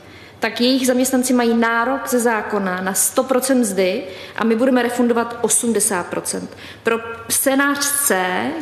tak 0.45 0.61
jejich 0.61 0.87
zaměstnanci 0.87 1.33
mají 1.33 1.57
nárok 1.57 2.09
ze 2.09 2.21
zákona 2.21 2.81
na 2.81 2.93
100% 2.93 3.55
mzdy 3.59 4.03
a 4.37 4.45
my 4.45 4.57
budeme 4.57 4.83
refundovat 4.83 5.39
80%. 5.43 6.49
Pro 6.83 6.99
scénář 7.29 7.79
C, 7.79 8.17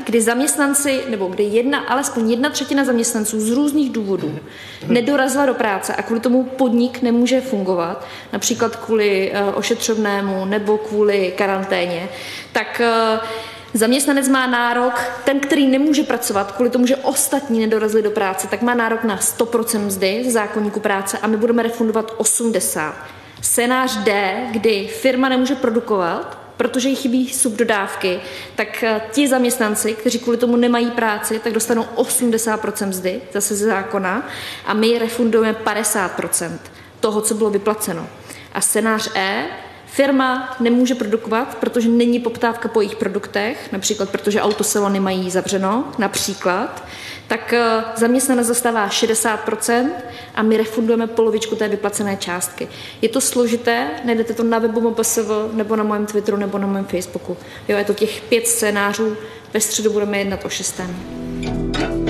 kdy 0.06 0.20
zaměstnanci, 0.20 1.00
nebo 1.08 1.26
kdy 1.26 1.44
jedna, 1.44 1.78
alespoň 1.78 2.30
jedna 2.30 2.50
třetina 2.50 2.84
zaměstnanců 2.84 3.40
z 3.40 3.50
různých 3.50 3.90
důvodů 3.90 4.38
nedorazila 4.88 5.46
do 5.46 5.54
práce 5.54 5.94
a 5.94 6.02
kvůli 6.02 6.20
tomu 6.20 6.44
podnik 6.44 7.02
nemůže 7.02 7.40
fungovat, 7.40 8.06
například 8.32 8.76
kvůli 8.76 9.32
uh, 9.32 9.58
ošetřovnému 9.58 10.44
nebo 10.44 10.78
kvůli 10.78 11.34
karanténě, 11.36 12.08
tak 12.52 12.82
uh, 13.14 13.28
Zaměstnanec 13.74 14.28
má 14.28 14.46
nárok, 14.46 15.00
ten, 15.24 15.40
který 15.40 15.66
nemůže 15.66 16.02
pracovat 16.02 16.52
kvůli 16.52 16.70
tomu, 16.70 16.86
že 16.86 16.96
ostatní 16.96 17.60
nedorazili 17.60 18.02
do 18.02 18.10
práce, 18.10 18.48
tak 18.48 18.62
má 18.62 18.74
nárok 18.74 19.04
na 19.04 19.18
100% 19.18 19.78
mzdy 19.78 20.24
z 20.26 20.32
zákonníku 20.32 20.80
práce 20.80 21.18
a 21.18 21.26
my 21.26 21.36
budeme 21.36 21.62
refundovat 21.62 22.14
80. 22.16 22.94
Scénář 23.40 23.96
D, 23.96 24.34
kdy 24.50 24.88
firma 24.88 25.28
nemůže 25.28 25.54
produkovat, 25.54 26.38
protože 26.56 26.88
jí 26.88 26.96
chybí 26.96 27.28
subdodávky, 27.28 28.20
tak 28.54 28.82
eh, 28.82 29.00
ti 29.12 29.28
zaměstnanci, 29.28 29.94
kteří 29.94 30.18
kvůli 30.18 30.36
tomu 30.36 30.56
nemají 30.56 30.90
práci, 30.90 31.38
tak 31.44 31.52
dostanou 31.52 31.86
80% 31.96 32.86
mzdy 32.86 33.20
zase 33.32 33.54
ze 33.54 33.66
zákona 33.66 34.28
a 34.66 34.74
my 34.74 34.98
refundujeme 34.98 35.58
50% 35.64 36.58
toho, 37.00 37.20
co 37.20 37.34
bylo 37.34 37.50
vyplaceno. 37.50 38.08
A 38.52 38.60
scénář 38.60 39.10
E, 39.14 39.44
Firma 39.94 40.56
nemůže 40.60 40.94
produkovat, 40.94 41.54
protože 41.54 41.88
není 41.88 42.20
poptávka 42.20 42.68
po 42.68 42.80
jejich 42.80 42.96
produktech, 42.96 43.72
například 43.72 44.10
protože 44.10 44.40
autosalony 44.40 45.00
mají 45.00 45.30
zavřeno, 45.30 45.84
například, 45.98 46.84
tak 47.28 47.52
eh, 47.52 47.84
zaměstnanec 47.96 48.46
zastává 48.46 48.88
60% 48.88 49.90
a 50.34 50.42
my 50.42 50.56
refundujeme 50.56 51.06
polovičku 51.06 51.56
té 51.56 51.68
vyplacené 51.68 52.16
částky. 52.16 52.68
Je 53.02 53.08
to 53.08 53.20
složité, 53.20 53.90
najdete 54.04 54.34
to 54.34 54.42
na 54.42 54.58
webu 54.58 54.90
MPSV 54.90 55.28
nebo 55.52 55.76
na 55.76 55.84
mém 55.84 56.06
Twitteru 56.06 56.36
nebo 56.36 56.58
na 56.58 56.66
mém 56.66 56.84
Facebooku. 56.84 57.36
Jo, 57.68 57.78
je 57.78 57.84
to 57.84 57.94
těch 57.94 58.20
pět 58.20 58.46
scénářů, 58.46 59.16
ve 59.52 59.60
středu 59.60 59.92
budeme 59.92 60.18
jednat 60.18 60.44
o 60.44 60.48
šestém. 60.48 62.01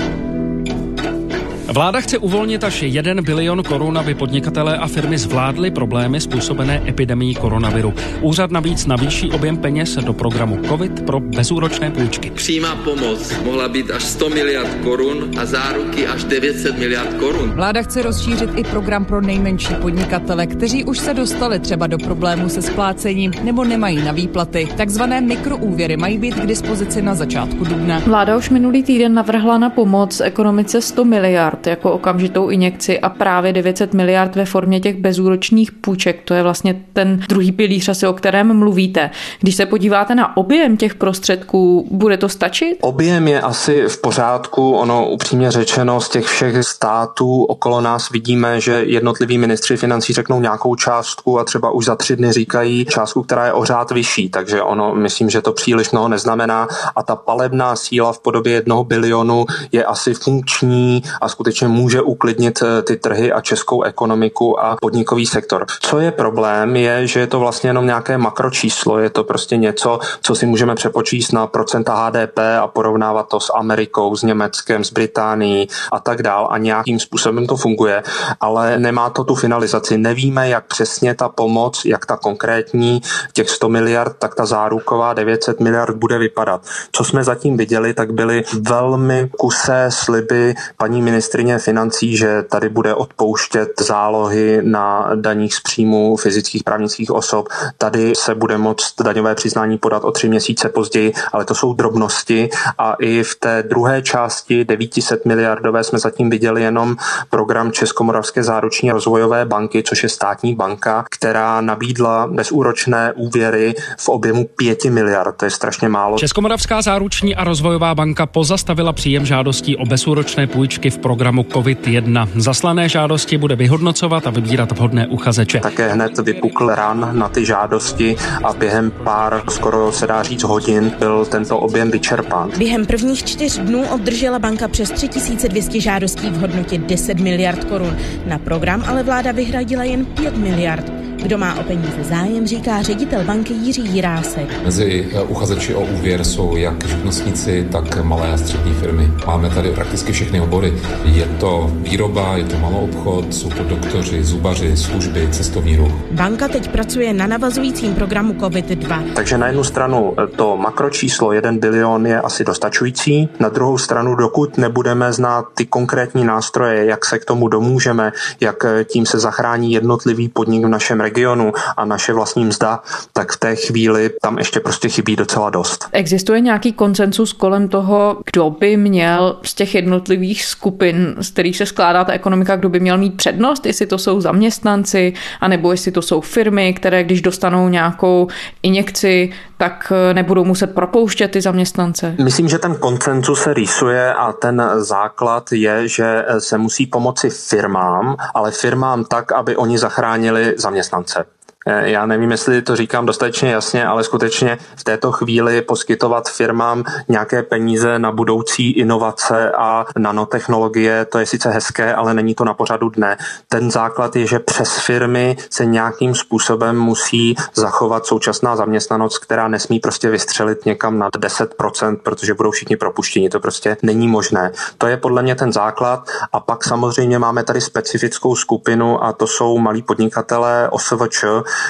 Vláda 1.72 2.00
chce 2.00 2.18
uvolnit 2.18 2.64
až 2.64 2.82
1 2.82 3.22
bilion 3.22 3.62
korun, 3.62 3.98
aby 3.98 4.14
podnikatelé 4.14 4.76
a 4.76 4.86
firmy 4.86 5.18
zvládly 5.18 5.70
problémy 5.70 6.20
způsobené 6.20 6.82
epidemií 6.88 7.34
koronaviru. 7.34 7.94
Úřad 8.20 8.50
navíc 8.50 8.86
navýší 8.86 9.30
objem 9.30 9.56
peněz 9.56 9.94
do 9.96 10.12
programu 10.12 10.58
COVID 10.68 11.06
pro 11.06 11.20
bezúročné 11.20 11.90
půjčky. 11.90 12.30
Přímá 12.30 12.76
pomoc 12.76 13.32
mohla 13.44 13.68
být 13.68 13.90
až 13.90 14.02
100 14.04 14.28
miliard 14.28 14.74
korun 14.84 15.30
a 15.40 15.46
záruky 15.46 16.06
až 16.06 16.24
900 16.24 16.78
miliard 16.78 17.14
korun. 17.14 17.50
Vláda 17.50 17.82
chce 17.82 18.02
rozšířit 18.02 18.50
i 18.56 18.64
program 18.64 19.04
pro 19.04 19.20
nejmenší 19.20 19.74
podnikatele, 19.74 20.46
kteří 20.46 20.84
už 20.84 20.98
se 20.98 21.14
dostali 21.14 21.58
třeba 21.58 21.86
do 21.86 21.98
problému 21.98 22.48
se 22.48 22.62
splácením 22.62 23.32
nebo 23.42 23.64
nemají 23.64 24.02
na 24.02 24.12
výplaty. 24.12 24.68
Takzvané 24.76 25.20
mikroúvěry 25.20 25.96
mají 25.96 26.18
být 26.18 26.34
k 26.34 26.46
dispozici 26.46 27.02
na 27.02 27.14
začátku 27.14 27.64
dubna. 27.64 27.98
Vláda 27.98 28.36
už 28.36 28.50
minulý 28.50 28.82
týden 28.82 29.14
navrhla 29.14 29.58
na 29.58 29.70
pomoc 29.70 30.20
ekonomice 30.20 30.80
100 30.80 31.04
miliard 31.04 31.61
miliard 31.62 31.66
jako 31.66 31.92
okamžitou 31.92 32.50
injekci 32.50 33.00
a 33.00 33.08
právě 33.08 33.52
900 33.52 33.94
miliard 33.94 34.36
ve 34.36 34.44
formě 34.44 34.80
těch 34.80 34.96
bezúročních 34.96 35.72
půjček. 35.72 36.22
To 36.24 36.34
je 36.34 36.42
vlastně 36.42 36.82
ten 36.92 37.20
druhý 37.28 37.52
pilíř 37.52 37.88
asi, 37.88 38.06
o 38.06 38.12
kterém 38.12 38.56
mluvíte. 38.56 39.10
Když 39.40 39.54
se 39.54 39.66
podíváte 39.66 40.14
na 40.14 40.36
objem 40.36 40.76
těch 40.76 40.94
prostředků, 40.94 41.88
bude 41.90 42.16
to 42.16 42.28
stačit? 42.28 42.78
Objem 42.80 43.28
je 43.28 43.40
asi 43.40 43.88
v 43.88 44.00
pořádku. 44.00 44.72
Ono 44.72 45.08
upřímně 45.08 45.50
řečeno 45.50 46.00
z 46.00 46.08
těch 46.08 46.24
všech 46.24 46.62
států 46.62 47.44
okolo 47.44 47.80
nás 47.80 48.10
vidíme, 48.10 48.60
že 48.60 48.82
jednotliví 48.86 49.38
ministři 49.38 49.76
financí 49.76 50.12
řeknou 50.12 50.40
nějakou 50.40 50.74
částku 50.74 51.38
a 51.38 51.44
třeba 51.44 51.70
už 51.70 51.84
za 51.84 51.96
tři 51.96 52.16
dny 52.16 52.32
říkají 52.32 52.84
částku, 52.84 53.22
která 53.22 53.46
je 53.46 53.52
o 53.52 53.64
řád 53.64 53.90
vyšší. 53.90 54.28
Takže 54.28 54.62
ono, 54.62 54.94
myslím, 54.94 55.30
že 55.30 55.42
to 55.42 55.52
příliš 55.52 55.90
mnoho 55.90 56.08
neznamená 56.08 56.68
a 56.96 57.02
ta 57.02 57.16
palebná 57.16 57.76
síla 57.76 58.12
v 58.12 58.18
podobě 58.18 58.52
jednoho 58.52 58.84
bilionu 58.84 59.46
je 59.72 59.84
asi 59.84 60.14
funkční 60.14 61.02
a 61.20 61.28
skutečně 61.28 61.51
skutečně 61.52 61.68
může 61.68 62.02
uklidnit 62.02 62.62
eh, 62.62 62.82
ty 62.82 62.96
trhy 62.96 63.32
a 63.32 63.40
českou 63.40 63.82
ekonomiku 63.82 64.60
a 64.60 64.76
podnikový 64.80 65.26
sektor. 65.26 65.66
Co 65.80 65.98
je 65.98 66.10
problém, 66.10 66.76
je, 66.76 67.06
že 67.06 67.20
je 67.20 67.26
to 67.26 67.40
vlastně 67.40 67.70
jenom 67.70 67.86
nějaké 67.86 68.18
makročíslo, 68.18 68.98
je 68.98 69.10
to 69.10 69.24
prostě 69.24 69.56
něco, 69.56 69.98
co 70.22 70.34
si 70.34 70.46
můžeme 70.46 70.74
přepočíst 70.74 71.32
na 71.32 71.46
procenta 71.46 71.94
HDP 71.94 72.38
a 72.60 72.66
porovnávat 72.66 73.28
to 73.28 73.40
s 73.40 73.52
Amerikou, 73.54 74.16
s 74.16 74.22
Německem, 74.22 74.84
s 74.84 74.92
Británií 74.92 75.68
a 75.92 76.00
tak 76.00 76.22
dál 76.22 76.48
a 76.50 76.58
nějakým 76.58 77.00
způsobem 77.00 77.46
to 77.46 77.56
funguje, 77.56 78.02
ale 78.40 78.78
nemá 78.78 79.10
to 79.10 79.24
tu 79.24 79.34
finalizaci. 79.34 79.98
Nevíme, 79.98 80.48
jak 80.48 80.64
přesně 80.66 81.14
ta 81.14 81.28
pomoc, 81.28 81.84
jak 81.84 82.06
ta 82.06 82.16
konkrétní 82.16 83.02
těch 83.32 83.50
100 83.50 83.68
miliard, 83.68 84.16
tak 84.18 84.34
ta 84.34 84.46
záruková 84.46 85.14
900 85.14 85.60
miliard 85.60 85.96
bude 85.96 86.18
vypadat. 86.18 86.64
Co 86.92 87.04
jsme 87.04 87.24
zatím 87.24 87.56
viděli, 87.56 87.94
tak 87.94 88.12
byly 88.12 88.44
velmi 88.60 89.30
kusé 89.38 89.86
sliby 89.88 90.54
paní 90.76 91.02
ministry 91.02 91.41
ministrině 91.42 91.58
financí, 91.58 92.16
že 92.16 92.42
tady 92.42 92.68
bude 92.68 92.94
odpouštět 92.94 93.68
zálohy 93.80 94.60
na 94.62 95.10
daních 95.14 95.54
z 95.54 95.60
příjmu 95.60 96.16
fyzických 96.16 96.62
právnických 96.64 97.10
osob. 97.10 97.48
Tady 97.78 98.12
se 98.14 98.34
bude 98.34 98.58
moct 98.58 99.02
daňové 99.02 99.34
přiznání 99.34 99.78
podat 99.78 100.04
o 100.04 100.10
tři 100.10 100.28
měsíce 100.28 100.68
později, 100.68 101.12
ale 101.32 101.44
to 101.44 101.54
jsou 101.54 101.72
drobnosti 101.72 102.48
a 102.78 102.94
i 103.00 103.22
v 103.22 103.34
té 103.34 103.62
druhé 103.62 104.02
části 104.02 104.64
900 104.64 105.26
miliardové 105.26 105.84
jsme 105.84 105.98
zatím 105.98 106.30
viděli 106.30 106.62
jenom 106.62 106.96
program 107.30 107.72
Českomoravské 107.72 108.42
záruční 108.42 108.90
rozvojové 108.90 109.44
banky, 109.44 109.82
což 109.82 110.02
je 110.02 110.08
státní 110.08 110.54
banka, 110.54 111.04
která 111.10 111.60
nabídla 111.60 112.26
bezúročné 112.26 113.12
úvěry 113.16 113.74
v 113.98 114.08
objemu 114.08 114.44
5 114.56 114.84
miliard. 114.84 115.36
To 115.36 115.44
je 115.44 115.50
strašně 115.50 115.88
málo. 115.88 116.18
Českomoravská 116.18 116.82
záruční 116.82 117.36
a 117.36 117.44
rozvojová 117.44 117.94
banka 117.94 118.26
pozastavila 118.26 118.92
příjem 118.92 119.26
žádostí 119.26 119.76
o 119.76 119.86
bezúročné 119.86 120.46
půjčky 120.46 120.90
v 120.90 120.98
programu 120.98 121.31
programu 121.32 121.42
COVID-1. 121.42 122.28
Zaslané 122.36 122.88
žádosti 122.88 123.38
bude 123.38 123.56
vyhodnocovat 123.56 124.26
a 124.26 124.30
vybírat 124.30 124.72
vhodné 124.72 125.06
uchazeče. 125.06 125.60
Také 125.60 125.92
hned 125.92 126.18
vypukl 126.18 126.68
ran 126.68 127.08
na 127.12 127.28
ty 127.28 127.44
žádosti 127.44 128.16
a 128.44 128.52
během 128.52 128.90
pár, 128.90 129.42
skoro 129.48 129.92
se 129.92 130.06
dá 130.06 130.22
říct 130.22 130.42
hodin, 130.42 130.92
byl 130.98 131.24
tento 131.24 131.58
objem 131.58 131.90
vyčerpán. 131.90 132.50
Během 132.58 132.86
prvních 132.86 133.24
čtyř 133.24 133.58
dnů 133.58 133.84
obdržela 133.94 134.38
banka 134.38 134.68
přes 134.68 134.90
3200 134.90 135.80
žádostí 135.80 136.30
v 136.30 136.40
hodnotě 136.40 136.78
10 136.78 137.20
miliard 137.20 137.64
korun. 137.64 137.96
Na 138.26 138.38
program 138.38 138.84
ale 138.86 139.02
vláda 139.02 139.32
vyhradila 139.32 139.84
jen 139.84 140.04
5 140.04 140.36
miliard. 140.36 141.11
Kdo 141.22 141.38
má 141.38 141.60
o 141.60 141.62
peníze 141.62 142.04
zájem, 142.04 142.46
říká 142.46 142.82
ředitel 142.82 143.24
banky 143.24 143.52
Jiří 143.52 143.86
Jirásek. 143.86 144.64
Mezi 144.64 145.08
eh, 145.12 145.22
uchazeči 145.22 145.74
o 145.74 145.80
úvěr 145.80 146.24
jsou 146.24 146.56
jak 146.56 146.88
živnostníci, 146.88 147.68
tak 147.72 148.04
malé 148.04 148.32
a 148.32 148.36
střední 148.36 148.74
firmy. 148.74 149.12
Máme 149.26 149.50
tady 149.50 149.70
prakticky 149.70 150.12
všechny 150.12 150.40
obory. 150.40 150.74
Je 151.04 151.24
to 151.24 151.70
výroba, 151.74 152.36
je 152.36 152.44
to 152.44 152.58
malou 152.58 152.84
obchod, 152.84 153.34
jsou 153.34 153.50
to 153.50 153.64
doktoři, 153.64 154.24
zubaři, 154.24 154.76
služby, 154.76 155.28
cestovní 155.30 155.76
ruch. 155.76 155.92
Banka 156.10 156.48
teď 156.48 156.68
pracuje 156.68 157.12
na 157.12 157.26
navazujícím 157.26 157.94
programu 157.94 158.32
COVID-2. 158.32 159.12
Takže 159.14 159.38
na 159.38 159.46
jednu 159.46 159.64
stranu 159.64 160.14
eh, 160.18 160.26
to 160.26 160.56
makročíslo 160.56 161.32
1 161.32 161.52
bilion 161.52 162.06
je 162.06 162.20
asi 162.20 162.44
dostačující, 162.44 163.28
na 163.40 163.48
druhou 163.48 163.78
stranu, 163.78 164.14
dokud 164.14 164.58
nebudeme 164.58 165.12
znát 165.12 165.44
ty 165.54 165.66
konkrétní 165.66 166.24
nástroje, 166.24 166.84
jak 166.84 167.04
se 167.04 167.18
k 167.18 167.24
tomu 167.24 167.48
domůžeme, 167.48 168.12
jak 168.40 168.64
eh, 168.64 168.84
tím 168.84 169.06
se 169.06 169.18
zachrání 169.18 169.72
jednotlivý 169.72 170.28
podnik 170.28 170.64
v 170.64 170.68
našem 170.68 171.00
regionu, 171.00 171.11
regionu 171.12 171.52
a 171.76 171.84
naše 171.84 172.12
vlastní 172.12 172.44
mzda, 172.44 172.80
tak 173.12 173.32
v 173.32 173.36
té 173.36 173.56
chvíli 173.56 174.10
tam 174.22 174.38
ještě 174.38 174.60
prostě 174.60 174.88
chybí 174.88 175.16
docela 175.16 175.50
dost. 175.50 175.88
Existuje 175.92 176.40
nějaký 176.40 176.72
koncensus 176.72 177.32
kolem 177.32 177.68
toho, 177.68 178.16
kdo 178.32 178.50
by 178.50 178.76
měl 178.76 179.38
z 179.42 179.54
těch 179.54 179.74
jednotlivých 179.74 180.44
skupin, 180.44 181.14
z 181.20 181.30
kterých 181.30 181.56
se 181.56 181.66
skládá 181.66 182.04
ta 182.04 182.12
ekonomika, 182.12 182.56
kdo 182.56 182.68
by 182.68 182.80
měl 182.80 182.98
mít 182.98 183.16
přednost, 183.16 183.66
jestli 183.66 183.86
to 183.86 183.98
jsou 183.98 184.20
zaměstnanci, 184.20 185.12
anebo 185.40 185.72
jestli 185.72 185.92
to 185.92 186.02
jsou 186.02 186.20
firmy, 186.20 186.74
které 186.74 187.04
když 187.04 187.22
dostanou 187.22 187.68
nějakou 187.68 188.28
injekci, 188.62 189.32
tak 189.62 189.92
nebudou 190.12 190.44
muset 190.44 190.66
propouštět 190.66 191.28
ty 191.28 191.40
zaměstnance? 191.40 192.14
Myslím, 192.24 192.48
že 192.48 192.58
ten 192.58 192.74
koncensus 192.74 193.42
se 193.42 193.54
rýsuje 193.54 194.14
a 194.14 194.32
ten 194.32 194.70
základ 194.76 195.52
je, 195.52 195.88
že 195.88 196.24
se 196.38 196.58
musí 196.58 196.86
pomoci 196.86 197.30
firmám, 197.30 198.16
ale 198.34 198.50
firmám 198.50 199.04
tak, 199.04 199.32
aby 199.32 199.56
oni 199.56 199.78
zachránili 199.78 200.54
zaměstnance. 200.58 201.24
Eh, 201.66 201.90
já 201.90 202.06
nevím, 202.06 202.30
jestli 202.30 202.62
to 202.62 202.76
říkám 202.76 203.06
dostatečně 203.06 203.50
jasně, 203.50 203.86
ale 203.86 204.04
skutečně 204.04 204.58
v 204.76 204.84
této 204.84 205.12
chvíli 205.12 205.62
poskytovat 205.62 206.28
firmám 206.28 206.84
nějaké 207.08 207.42
peníze 207.42 207.98
na 207.98 208.12
budoucí 208.12 208.70
inovace 208.70 209.52
a 209.52 209.86
nanotechnologie, 209.98 211.04
to 211.04 211.18
je 211.18 211.26
sice 211.26 211.50
hezké, 211.50 211.94
ale 211.94 212.14
není 212.14 212.34
to 212.34 212.44
na 212.44 212.54
pořadu 212.54 212.88
dne. 212.88 213.16
Ten 213.48 213.70
základ 213.70 214.16
je, 214.16 214.26
že 214.26 214.38
přes 214.38 214.78
firmy 214.78 215.36
se 215.50 215.64
nějakým 215.64 216.14
způsobem 216.14 216.78
musí 216.78 217.36
zachovat 217.54 218.06
současná 218.06 218.56
zaměstnanost, 218.56 219.18
která 219.18 219.48
nesmí 219.48 219.80
prostě 219.80 220.10
vystřelit 220.10 220.66
někam 220.66 220.98
nad 220.98 221.16
10%, 221.16 221.96
protože 222.02 222.34
budou 222.34 222.50
všichni 222.50 222.76
propuštěni. 222.76 223.28
To 223.28 223.40
prostě 223.40 223.76
není 223.82 224.08
možné. 224.08 224.52
To 224.78 224.86
je 224.86 224.96
podle 224.96 225.22
mě 225.22 225.34
ten 225.34 225.52
základ. 225.52 226.10
A 226.32 226.40
pak 226.40 226.64
samozřejmě 226.64 227.18
máme 227.18 227.44
tady 227.44 227.60
specifickou 227.60 228.36
skupinu 228.36 229.04
a 229.04 229.12
to 229.12 229.26
jsou 229.26 229.58
malí 229.58 229.82
podnikatelé 229.82 230.68
OSVČ, 230.70 231.24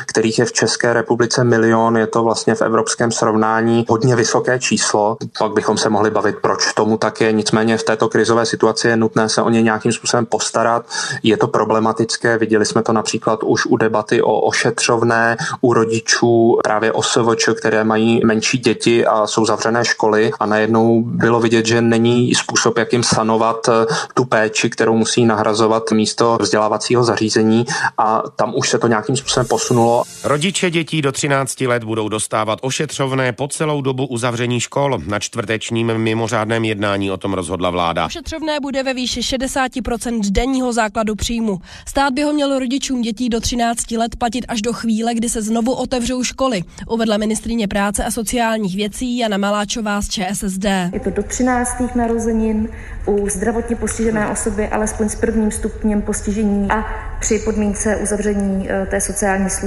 kterých 0.07 0.39
je 0.39 0.45
v 0.45 0.53
České 0.53 0.93
republice 0.93 1.45
milion, 1.45 1.97
je 1.97 2.07
to 2.07 2.23
vlastně 2.23 2.55
v 2.55 2.63
evropském 2.63 3.13
srovnání 3.13 3.87
hodně 3.89 4.17
vysoké 4.17 4.59
číslo. 4.59 5.17
Pak 5.39 5.53
bychom 5.53 5.79
se 5.79 5.89
mohli 5.89 6.11
bavit, 6.11 6.37
proč 6.43 6.73
tomu 6.73 6.97
tak 6.97 7.21
je. 7.21 7.33
Nicméně 7.33 7.79
v 7.79 7.83
této 7.83 8.09
krizové 8.09 8.47
situaci 8.47 8.89
je 8.89 8.97
nutné 8.97 9.29
se 9.29 9.43
o 9.43 9.51
ně 9.51 9.63
nějakým 9.63 9.93
způsobem 9.93 10.27
postarat. 10.27 10.87
Je 11.23 11.37
to 11.37 11.49
problematické, 11.49 12.39
viděli 12.39 12.65
jsme 12.67 12.83
to 12.83 12.93
například 12.93 13.43
už 13.43 13.67
u 13.67 13.77
debaty 13.77 14.23
o 14.23 14.41
ošetřovné, 14.41 15.37
u 15.61 15.73
rodičů 15.73 16.59
právě 16.65 16.93
OSVČ, 16.93 17.49
které 17.59 17.85
mají 17.85 18.21
menší 18.25 18.59
děti 18.59 19.07
a 19.07 19.27
jsou 19.27 19.45
zavřené 19.47 19.85
školy 19.85 20.31
a 20.41 20.47
najednou 20.47 21.03
bylo 21.03 21.41
vidět, 21.41 21.67
že 21.67 21.81
není 21.81 22.35
způsob, 22.35 22.79
jak 22.79 22.93
jim 22.93 23.03
sanovat 23.03 23.69
eh, 23.69 23.95
tu 24.15 24.25
péči, 24.25 24.71
kterou 24.71 24.97
musí 24.97 25.27
nahrazovat 25.27 25.91
místo 25.91 26.37
vzdělávacího 26.41 27.05
zařízení 27.05 27.67
a 27.99 28.23
tam 28.37 28.53
už 28.57 28.69
se 28.71 28.79
to 28.79 28.87
nějakým 28.87 29.17
způsobem 29.17 29.47
posunulo 29.47 29.72
posunulo. 29.73 30.05
Rodiče 30.25 30.71
dětí 30.71 31.03
do 31.03 31.13
13 31.13 31.61
let 31.61 31.85
budou 31.85 32.09
dostávat 32.09 32.59
ošetřovné 32.63 33.33
po 33.33 33.49
celou 33.49 33.83
dobu 33.83 34.07
uzavření 34.07 34.61
škol. 34.61 34.99
Na 35.07 35.19
čtvrtečním 35.19 35.99
mimořádném 35.99 36.65
jednání 36.65 37.11
o 37.11 37.17
tom 37.17 37.33
rozhodla 37.33 37.71
vláda. 37.71 38.07
Ošetřovné 38.07 38.61
bude 38.61 38.83
ve 38.83 38.95
výši 38.95 39.21
60% 39.21 40.21
denního 40.31 40.73
základu 40.73 41.15
příjmu. 41.15 41.59
Stát 41.89 42.13
by 42.13 42.23
ho 42.23 42.33
měl 42.33 42.59
rodičům 42.59 43.03
dětí 43.03 43.29
do 43.29 43.41
13 43.41 43.91
let 43.91 44.17
platit 44.17 44.45
až 44.49 44.63
do 44.63 44.73
chvíle, 44.73 45.15
kdy 45.15 45.29
se 45.29 45.43
znovu 45.43 45.73
otevřou 45.73 46.25
školy, 46.25 46.63
uvedla 46.87 47.17
ministrině 47.17 47.69
práce 47.69 48.05
a 48.05 48.11
sociálních 48.11 48.77
věcí 48.77 49.19
Jana 49.19 49.37
Maláčová 49.37 50.03
z 50.03 50.09
ČSSD. 50.09 50.65
Je 50.93 51.01
to 51.01 51.11
do 51.11 51.23
13. 51.23 51.71
narozenin 51.95 52.69
u 53.07 53.29
zdravotně 53.29 53.77
postižené 53.77 54.29
osoby 54.29 54.69
alespoň 54.69 55.09
s 55.09 55.15
prvním 55.15 55.51
stupněm 55.51 56.03
postižení 56.03 56.71
a 56.71 56.85
při 57.21 57.39
podmínce 57.39 57.97
uzavření 57.97 58.71
eh, 58.71 58.87
té 58.87 59.01
sociální 59.01 59.51
služby 59.51 59.62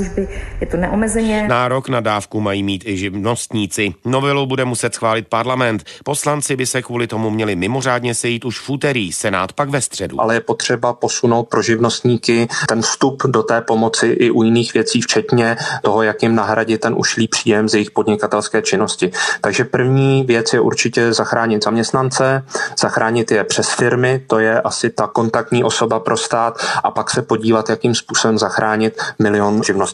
je 0.61 0.67
to 0.67 0.77
neomezeně. 0.77 1.47
Nárok 1.47 1.89
na 1.89 1.99
dávku 1.99 2.41
mají 2.41 2.63
mít 2.63 2.83
i 2.87 2.97
živnostníci. 2.97 3.93
Novelu 4.05 4.45
bude 4.45 4.65
muset 4.65 4.93
schválit 4.93 5.27
parlament. 5.27 5.83
Poslanci 6.03 6.55
by 6.55 6.65
se 6.65 6.81
kvůli 6.81 7.07
tomu 7.07 7.29
měli 7.29 7.55
mimořádně 7.55 8.15
sejít 8.15 8.45
už 8.45 8.59
v 8.59 8.69
úterý, 8.69 9.11
Senát 9.11 9.53
pak 9.53 9.69
ve 9.69 9.81
středu. 9.81 10.21
Ale 10.21 10.33
je 10.33 10.41
potřeba 10.41 10.93
posunout 10.93 11.43
pro 11.43 11.61
živnostníky 11.61 12.47
ten 12.67 12.81
vstup 12.81 13.23
do 13.27 13.43
té 13.43 13.61
pomoci 13.61 14.07
i 14.07 14.31
u 14.31 14.43
jiných 14.43 14.73
věcí, 14.73 15.01
včetně 15.01 15.57
toho, 15.81 16.03
jak 16.03 16.23
jim 16.23 16.35
nahradit 16.35 16.81
ten 16.81 16.95
ušlý 16.97 17.27
příjem 17.27 17.69
z 17.69 17.73
jejich 17.73 17.91
podnikatelské 17.91 18.61
činnosti. 18.61 19.11
Takže 19.41 19.63
první 19.63 20.23
věc 20.23 20.53
je 20.53 20.59
určitě 20.59 21.13
zachránit 21.13 21.63
zaměstnance, 21.63 22.43
zachránit 22.79 23.31
je 23.31 23.43
přes 23.43 23.69
firmy, 23.69 24.21
to 24.27 24.39
je 24.39 24.61
asi 24.61 24.89
ta 24.89 25.07
kontaktní 25.07 25.63
osoba 25.63 25.99
pro 25.99 26.17
stát 26.17 26.57
a 26.83 26.91
pak 26.91 27.09
se 27.09 27.21
podívat, 27.21 27.69
jakým 27.69 27.95
způsobem 27.95 28.37
zachránit 28.37 29.01
milion 29.19 29.63
živnostníků. 29.63 29.84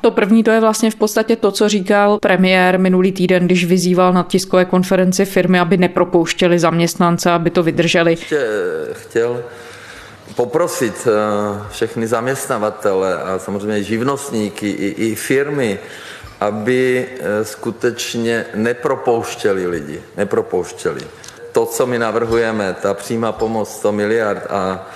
To 0.00 0.10
první 0.10 0.42
to 0.42 0.50
je 0.50 0.60
vlastně 0.60 0.90
v 0.90 0.94
podstatě 0.94 1.36
to, 1.36 1.50
co 1.50 1.68
říkal 1.68 2.18
premiér 2.18 2.78
minulý 2.78 3.12
týden, 3.12 3.46
když 3.46 3.64
vyzýval 3.64 4.12
na 4.12 4.22
tiskové 4.22 4.64
konferenci 4.64 5.24
firmy, 5.24 5.60
aby 5.60 5.76
nepropouštěli 5.76 6.58
zaměstnance, 6.58 7.30
aby 7.30 7.50
to 7.50 7.62
vydrželi. 7.62 8.10
Ještě 8.10 8.46
chtěl 8.92 9.42
poprosit 10.36 11.08
eh, 11.08 11.62
všechny 11.70 12.06
zaměstnavatele 12.06 13.22
a 13.22 13.38
samozřejmě 13.38 13.82
živnostníky 13.82 14.70
i, 14.70 15.10
i 15.10 15.14
firmy, 15.14 15.78
aby 16.40 17.06
eh, 17.08 17.44
skutečně 17.44 18.44
nepropouštěli 18.54 19.66
lidi, 19.66 20.00
nepropouštěli. 20.16 21.00
To, 21.52 21.66
co 21.66 21.86
my 21.86 21.98
navrhujeme, 21.98 22.76
ta 22.82 22.94
přímá 22.94 23.32
pomoc 23.32 23.70
100 23.70 23.92
miliard 23.92 24.46
a 24.50 24.86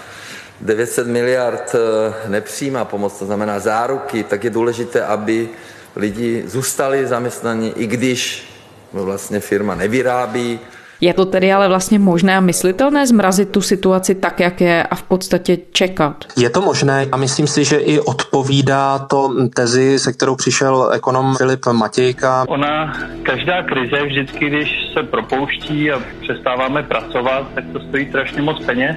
900 0.60 1.06
miliard 1.06 1.74
eh, 1.74 2.28
nepřímá 2.28 2.84
pomoc, 2.84 3.18
to 3.18 3.26
znamená 3.26 3.58
záruky, 3.58 4.22
tak 4.22 4.44
je 4.44 4.50
důležité, 4.50 5.04
aby 5.04 5.48
lidi 5.96 6.42
zůstali 6.46 7.06
zaměstnaní, 7.06 7.72
i 7.76 7.86
když 7.86 8.50
vlastně 8.92 9.40
firma 9.40 9.74
nevyrábí. 9.74 10.60
Je 11.00 11.14
to 11.14 11.24
tedy 11.24 11.52
ale 11.52 11.68
vlastně 11.68 11.98
možné 11.98 12.36
a 12.36 12.40
myslitelné 12.40 13.06
zmrazit 13.06 13.50
tu 13.50 13.60
situaci 13.60 14.14
tak, 14.14 14.40
jak 14.40 14.60
je 14.60 14.82
a 14.82 14.94
v 14.94 15.02
podstatě 15.02 15.58
čekat? 15.72 16.24
Je 16.36 16.50
to 16.50 16.60
možné 16.60 17.06
a 17.12 17.16
myslím 17.16 17.46
si, 17.46 17.64
že 17.64 17.76
i 17.76 18.00
odpovídá 18.00 18.98
to 18.98 19.48
tezi, 19.54 19.98
se 19.98 20.12
kterou 20.12 20.36
přišel 20.36 20.90
ekonom 20.94 21.34
Filip 21.36 21.66
Matějka. 21.72 22.44
Ona, 22.48 22.92
každá 23.22 23.62
krize 23.62 24.04
vždycky, 24.06 24.46
když 24.46 24.70
se 24.92 25.02
propouští 25.02 25.92
a 25.92 26.00
přestáváme 26.20 26.82
pracovat, 26.82 27.46
tak 27.54 27.64
to 27.72 27.80
stojí 27.80 28.08
strašně 28.08 28.42
moc 28.42 28.64
peněz 28.64 28.96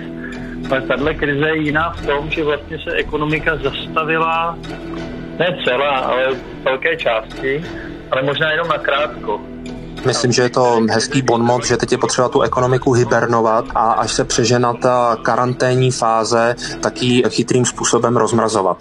ale 0.71 0.81
tahle 0.81 1.13
krize 1.13 1.49
je 1.49 1.57
jiná 1.57 1.89
v 1.89 2.05
tom, 2.05 2.29
že 2.29 2.43
vlastně 2.43 2.77
se 2.77 2.91
ekonomika 2.95 3.57
zastavila 3.57 4.57
ne 5.39 5.57
celá, 5.65 5.97
ale 5.97 6.23
velké 6.63 6.97
části, 6.97 7.65
ale 8.11 8.21
možná 8.23 8.51
jenom 8.51 8.67
na 8.67 8.77
krátko. 8.77 9.41
Myslím, 10.05 10.31
že 10.31 10.41
je 10.41 10.49
to 10.49 10.81
hezký 10.89 11.21
bonmot, 11.21 11.65
že 11.65 11.77
teď 11.77 11.91
je 11.91 11.97
potřeba 11.97 12.29
tu 12.29 12.41
ekonomiku 12.41 12.93
hibernovat 12.93 13.65
a 13.75 13.91
až 13.91 14.11
se 14.11 14.23
přežena 14.23 14.73
ta 14.73 15.17
karanténní 15.21 15.91
fáze, 15.91 16.55
tak 16.81 17.01
ji 17.01 17.23
chytrým 17.29 17.65
způsobem 17.65 18.17
rozmrazovat. 18.17 18.77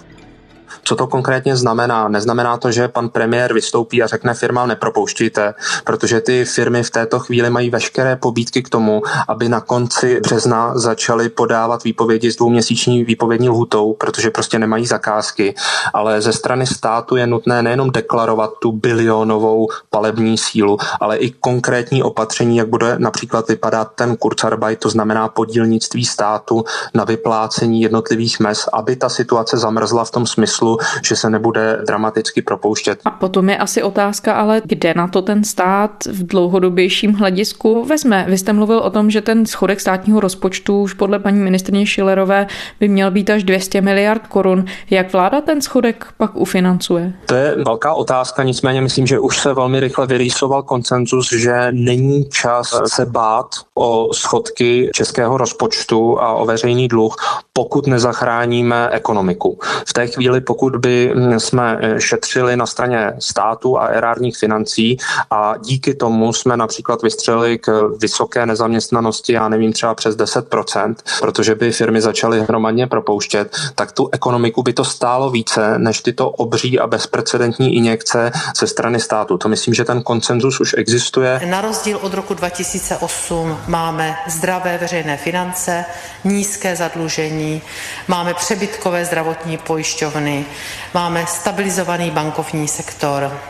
Co 0.84 0.96
to 0.96 1.06
konkrétně 1.06 1.56
znamená? 1.56 2.08
Neznamená 2.08 2.56
to, 2.56 2.72
že 2.72 2.88
pan 2.88 3.08
premiér 3.08 3.54
vystoupí 3.54 4.02
a 4.02 4.06
řekne 4.06 4.34
firmám 4.34 4.68
nepropouštíte, 4.68 5.54
protože 5.84 6.20
ty 6.20 6.44
firmy 6.44 6.82
v 6.82 6.90
této 6.90 7.18
chvíli 7.18 7.50
mají 7.50 7.70
veškeré 7.70 8.16
pobídky 8.16 8.62
k 8.62 8.68
tomu, 8.68 9.02
aby 9.28 9.48
na 9.48 9.60
konci 9.60 10.20
března 10.20 10.78
začaly 10.78 11.28
podávat 11.28 11.84
výpovědi 11.84 12.32
s 12.32 12.36
dvouměsíční 12.36 13.04
výpovědní 13.04 13.48
lhutou, 13.48 13.92
protože 13.92 14.30
prostě 14.30 14.58
nemají 14.58 14.86
zakázky. 14.86 15.54
Ale 15.94 16.20
ze 16.20 16.32
strany 16.32 16.66
státu 16.66 17.16
je 17.16 17.26
nutné 17.26 17.62
nejenom 17.62 17.90
deklarovat 17.90 18.50
tu 18.60 18.72
bilionovou 18.72 19.68
palební 19.90 20.38
sílu, 20.38 20.78
ale 21.00 21.16
i 21.16 21.30
konkrétní 21.30 22.02
opatření, 22.02 22.56
jak 22.56 22.68
bude 22.68 22.94
například 22.98 23.48
vypadat 23.48 23.92
ten 23.94 24.16
Kurzarbeit, 24.16 24.78
to 24.78 24.88
znamená 24.88 25.28
podílnictví 25.28 26.04
státu 26.04 26.64
na 26.94 27.04
vyplácení 27.04 27.82
jednotlivých 27.82 28.40
mez, 28.40 28.68
aby 28.72 28.96
ta 28.96 29.08
situace 29.08 29.56
zamrzla 29.58 30.04
v 30.04 30.10
tom 30.10 30.26
smyslu, 30.26 30.71
že 31.04 31.16
se 31.16 31.30
nebude 31.30 31.78
dramaticky 31.86 32.42
propouštět. 32.42 32.98
A 33.04 33.10
potom 33.10 33.48
je 33.48 33.56
asi 33.56 33.82
otázka, 33.82 34.34
ale 34.34 34.62
kde 34.64 34.94
na 34.96 35.08
to 35.08 35.22
ten 35.22 35.44
stát 35.44 35.90
v 36.06 36.26
dlouhodobějším 36.26 37.12
hledisku 37.12 37.84
vezme? 37.84 38.26
Vy 38.28 38.38
jste 38.38 38.52
mluvil 38.52 38.78
o 38.78 38.90
tom, 38.90 39.10
že 39.10 39.20
ten 39.20 39.46
schodek 39.46 39.80
státního 39.80 40.20
rozpočtu 40.20 40.80
už 40.80 40.94
podle 40.94 41.18
paní 41.18 41.38
ministrně 41.38 41.86
Šilerové 41.86 42.46
by 42.80 42.88
měl 42.88 43.10
být 43.10 43.30
až 43.30 43.44
200 43.44 43.80
miliard 43.80 44.26
korun. 44.26 44.64
Jak 44.90 45.12
vláda 45.12 45.40
ten 45.40 45.60
schodek 45.60 46.06
pak 46.16 46.36
ufinancuje? 46.36 47.12
To 47.26 47.34
je 47.34 47.54
velká 47.64 47.94
otázka, 47.94 48.42
nicméně 48.42 48.80
myslím, 48.80 49.06
že 49.06 49.18
už 49.18 49.38
se 49.38 49.54
velmi 49.54 49.80
rychle 49.80 50.06
vyrýsoval 50.06 50.62
koncenzus, 50.62 51.32
že 51.32 51.68
není 51.70 52.24
čas 52.24 52.80
se 52.86 53.06
bát 53.06 53.46
o 53.74 54.14
schodky 54.14 54.90
českého 54.94 55.36
rozpočtu 55.36 56.20
a 56.20 56.32
o 56.32 56.46
veřejný 56.46 56.88
dluh, 56.88 57.16
pokud 57.52 57.86
nezachráníme 57.86 58.88
ekonomiku. 58.88 59.58
V 59.88 59.92
té 59.92 60.06
chvíli, 60.06 60.40
pokud 60.40 60.61
pokud 60.62 60.76
by 60.76 61.12
jsme 61.38 61.78
šetřili 61.98 62.56
na 62.56 62.66
straně 62.66 63.12
státu 63.18 63.78
a 63.78 63.86
erárních 63.86 64.36
financí 64.36 64.96
a 65.30 65.54
díky 65.56 65.94
tomu 65.94 66.32
jsme 66.32 66.56
například 66.56 67.02
vystřelili 67.02 67.58
k 67.58 67.90
vysoké 68.00 68.46
nezaměstnanosti, 68.46 69.32
já 69.32 69.48
nevím, 69.48 69.72
třeba 69.72 69.94
přes 69.94 70.16
10%, 70.16 70.94
protože 71.20 71.54
by 71.54 71.72
firmy 71.72 72.00
začaly 72.00 72.42
hromadně 72.42 72.86
propouštět, 72.86 73.56
tak 73.74 73.92
tu 73.92 74.08
ekonomiku 74.12 74.62
by 74.62 74.72
to 74.72 74.84
stálo 74.84 75.30
více, 75.30 75.78
než 75.78 76.00
tyto 76.00 76.30
obří 76.30 76.78
a 76.78 76.86
bezprecedentní 76.86 77.76
injekce 77.76 78.32
ze 78.56 78.66
strany 78.66 79.00
státu. 79.00 79.38
To 79.38 79.48
myslím, 79.48 79.74
že 79.74 79.84
ten 79.84 80.02
koncenzus 80.02 80.60
už 80.60 80.74
existuje. 80.78 81.40
Na 81.44 81.60
rozdíl 81.60 81.98
od 82.02 82.14
roku 82.14 82.34
2008 82.34 83.58
máme 83.68 84.16
zdravé 84.28 84.78
veřejné 84.78 85.16
finance, 85.16 85.84
nízké 86.24 86.76
zadlužení, 86.76 87.62
máme 88.08 88.34
přebytkové 88.34 89.04
zdravotní 89.04 89.58
pojišťovny, 89.58 90.46
máme 90.94 91.26
stabilizovaný 91.26 92.10
bankovní 92.10 92.68
sektor, 92.68 93.40